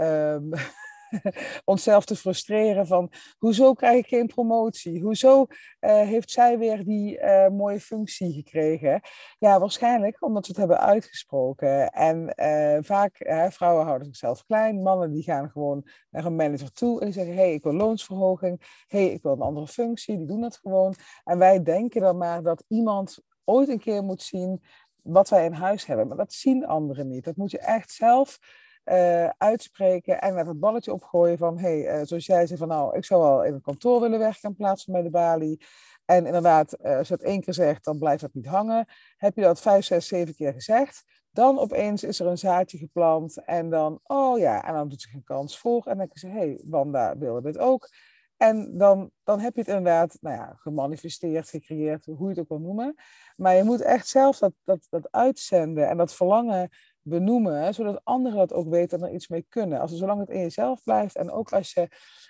[0.51, 0.59] uh,
[1.65, 5.01] onszelf te frustreren van hoezo krijg ik geen promotie?
[5.01, 5.45] Hoezo
[5.81, 9.01] uh, heeft zij weer die uh, mooie functie gekregen?
[9.37, 11.89] Ja, waarschijnlijk omdat we het hebben uitgesproken.
[11.89, 13.15] En uh, vaak,
[13.49, 17.35] vrouwen houden zichzelf klein, mannen die gaan gewoon naar een manager toe en die zeggen,
[17.35, 20.95] hey, ik wil loonsverhoging, hey, ik wil een andere functie, die doen dat gewoon.
[21.23, 24.63] En wij denken dan maar dat iemand ooit een keer moet zien
[25.03, 26.07] wat wij in huis hebben.
[26.07, 27.23] Maar dat zien anderen niet.
[27.23, 28.39] Dat moet je echt zelf
[28.85, 32.97] uh, uitspreken en met het balletje opgooien van, hey, uh, zoals jij zei van, nou,
[32.97, 35.65] ik zou wel in een kantoor willen werken in plaats van bij de balie.
[36.05, 38.85] En inderdaad, uh, als dat één keer zegt, dan blijft dat niet hangen.
[39.17, 43.43] Heb je dat vijf, zes, zeven keer gezegd, Dan opeens is er een zaadje geplant
[43.43, 45.85] en dan, oh ja, en dan doet zich een kans voor.
[45.85, 47.89] En dan denk je, hé, hey, Wanda wilde dit ook.
[48.37, 52.47] En dan, dan heb je het inderdaad nou ja, gemanifesteerd, gecreëerd, hoe je het ook
[52.47, 52.95] wil noemen.
[53.35, 56.69] Maar je moet echt zelf dat, dat, dat uitzenden en dat verlangen
[57.07, 59.79] benoemen, zodat anderen dat ook weten en er iets mee kunnen.
[59.79, 61.87] Als, zolang het in jezelf blijft en ook als je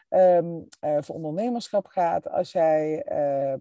[0.10, 3.54] um, uh, voor ondernemerschap gaat, als jij, uh,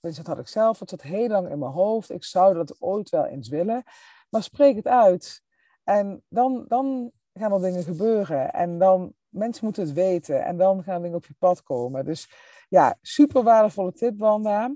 [0.00, 3.10] dat had ik zelf, het zat heel lang in mijn hoofd, ik zou dat ooit
[3.10, 3.82] wel eens willen,
[4.28, 5.42] maar spreek het uit.
[5.84, 10.82] En dan, dan gaan er dingen gebeuren en dan, mensen moeten het weten en dan
[10.82, 12.04] gaan dingen op je pad komen.
[12.04, 12.30] Dus
[12.68, 14.74] ja, super waardevolle tip, Wanda.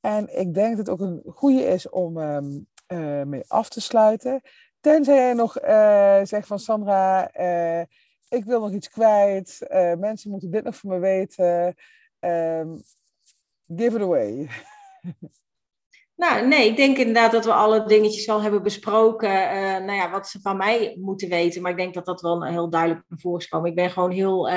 [0.00, 3.80] En ik denk dat het ook een goede is om um, uh, mee af te
[3.80, 4.40] sluiten.
[4.80, 7.80] Tenzij jij nog uh, zegt van Sandra, uh,
[8.28, 9.66] ik wil nog iets kwijt.
[9.70, 11.74] Uh, mensen moeten dit nog van me weten.
[12.20, 12.82] Um,
[13.76, 14.48] give it away.
[16.14, 19.30] Nou, nee, ik denk inderdaad dat we alle dingetjes al hebben besproken.
[19.84, 21.62] nou ja, wat ze van mij moeten weten.
[21.62, 23.70] Maar ik denk dat dat wel heel duidelijk naar voren is komen.
[23.70, 24.48] Ik ben gewoon heel,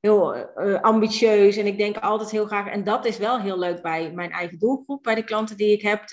[0.00, 0.34] heel
[0.80, 2.66] ambitieus en ik denk altijd heel graag.
[2.66, 5.82] En dat is wel heel leuk bij mijn eigen doelgroep, bij de klanten die ik
[5.82, 6.08] heb.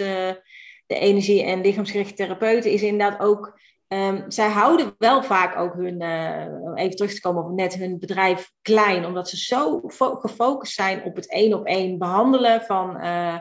[0.91, 3.59] De energie- en lichaamsgerichte therapeuten, is inderdaad ook.
[3.87, 7.99] Um, zij houden wel vaak ook hun, uh, even terug te komen op net hun
[7.99, 9.81] bedrijf klein, omdat ze zo
[10.19, 13.39] gefocust zijn op het één op één behandelen van uh,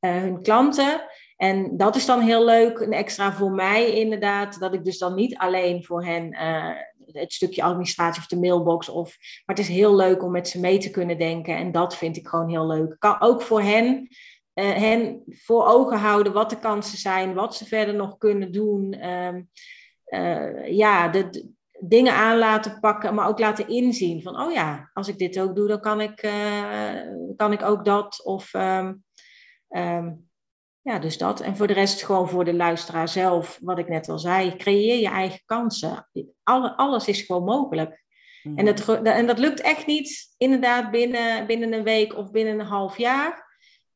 [0.00, 1.00] uh, hun klanten.
[1.36, 5.14] En dat is dan heel leuk, een extra voor mij inderdaad, dat ik dus dan
[5.14, 6.36] niet alleen voor hen
[7.12, 10.60] het stukje administratie of de mailbox, of, maar het is heel leuk om met ze
[10.60, 12.96] mee te kunnen denken en dat vind ik gewoon heel leuk.
[12.98, 14.08] Kan ook voor hen
[14.58, 19.08] uh, hen voor ogen houden wat de kansen zijn, wat ze verder nog kunnen doen.
[19.08, 19.50] Um,
[20.06, 24.90] uh, ja, de, de, dingen aan laten pakken, maar ook laten inzien van, oh ja,
[24.92, 27.00] als ik dit ook doe, dan kan ik, uh,
[27.36, 28.24] kan ik ook dat.
[28.24, 29.04] Of um,
[29.68, 30.28] um,
[30.80, 31.40] ja, dus dat.
[31.40, 34.98] En voor de rest gewoon voor de luisteraar zelf, wat ik net al zei, creëer
[34.98, 36.08] je eigen kansen.
[36.42, 38.04] Alle, alles is gewoon mogelijk.
[38.42, 38.58] Mm.
[38.58, 42.66] En, dat, en dat lukt echt niet inderdaad binnen, binnen een week of binnen een
[42.66, 43.45] half jaar.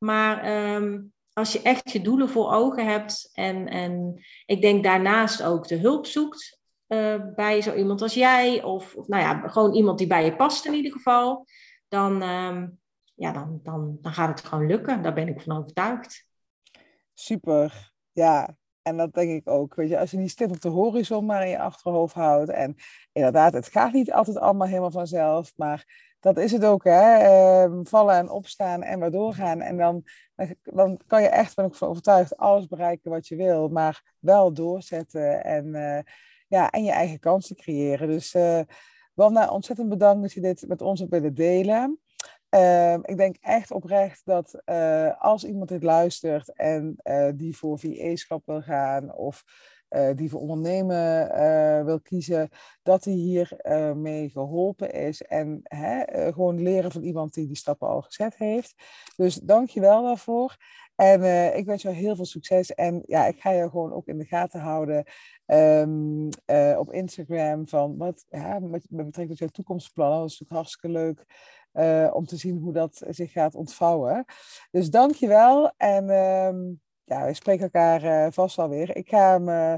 [0.04, 5.42] Maar um, als je echt je doelen voor ogen hebt en, en ik denk daarnaast
[5.42, 9.74] ook de hulp zoekt uh, bij zo iemand als jij, of, of, nou ja, gewoon
[9.74, 11.46] iemand die bij je past in ieder geval,
[11.88, 12.78] dan, um,
[13.14, 15.02] ja, dan, dan, dan gaat het gewoon lukken.
[15.02, 16.26] Daar ben ik van overtuigd.
[17.14, 18.56] Super, ja.
[18.82, 19.74] En dat denk ik ook.
[19.74, 22.50] Weet je, als je die stip op de horizon maar in je achterhoofd houdt.
[22.50, 22.76] En
[23.12, 25.52] inderdaad, het gaat niet altijd allemaal helemaal vanzelf.
[25.56, 27.24] Maar dat is het ook, hè?
[27.66, 29.60] Uh, vallen en opstaan en maar doorgaan.
[29.60, 30.04] En dan,
[30.62, 34.52] dan kan je echt, ben ik van overtuigd, alles bereiken wat je wil, maar wel
[34.52, 35.98] doorzetten en, uh,
[36.48, 38.08] ja, en je eigen kansen creëren.
[38.08, 38.60] Dus uh,
[39.14, 42.00] Wanda, ontzettend bedankt dat je dit met ons hebt willen delen.
[42.54, 46.96] Uh, ik denk echt oprecht dat uh, als iemand dit luistert en
[47.36, 49.44] die voor VA-schap wil gaan of
[50.14, 52.48] die voor ondernemen uh, wil kiezen,
[52.82, 55.22] dat hij hier uh, mee geholpen is.
[55.22, 58.74] En hè, gewoon leren van iemand die die stappen al gezet heeft.
[59.16, 60.56] Dus dank je wel daarvoor.
[60.94, 62.74] En ik wens jou heel veel succes.
[62.74, 65.04] En ja, ik ga je gewoon ook in de gaten houden
[65.46, 66.28] um,
[66.76, 70.18] op Instagram van wat, ja, met, betrekking tot jouw toekomstplannen.
[70.18, 71.24] Dat is natuurlijk hartstikke leuk.
[72.12, 74.24] Om te zien hoe dat zich gaat ontvouwen.
[74.70, 75.72] Dus dank je wel.
[75.76, 76.80] En um,
[77.10, 78.96] ja, we spreken elkaar uh, vast alweer.
[78.96, 79.74] Ik ga hem uh,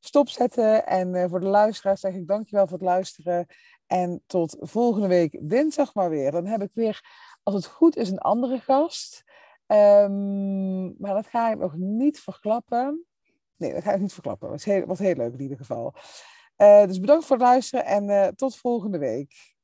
[0.00, 0.86] stopzetten.
[0.86, 3.46] En uh, voor de luisteraars zeg ik dankjewel voor het luisteren.
[3.86, 6.30] En tot volgende week dinsdag maar weer.
[6.30, 7.00] Dan heb ik weer,
[7.42, 9.22] als het goed is, een andere gast.
[9.66, 13.04] Um, maar dat ga ik nog niet verklappen.
[13.56, 14.48] Nee, dat ga ik niet verklappen.
[14.48, 15.94] Dat was heel, was heel leuk in ieder geval.
[16.86, 19.55] dus bedankt voor het luisteren en tot volgende week.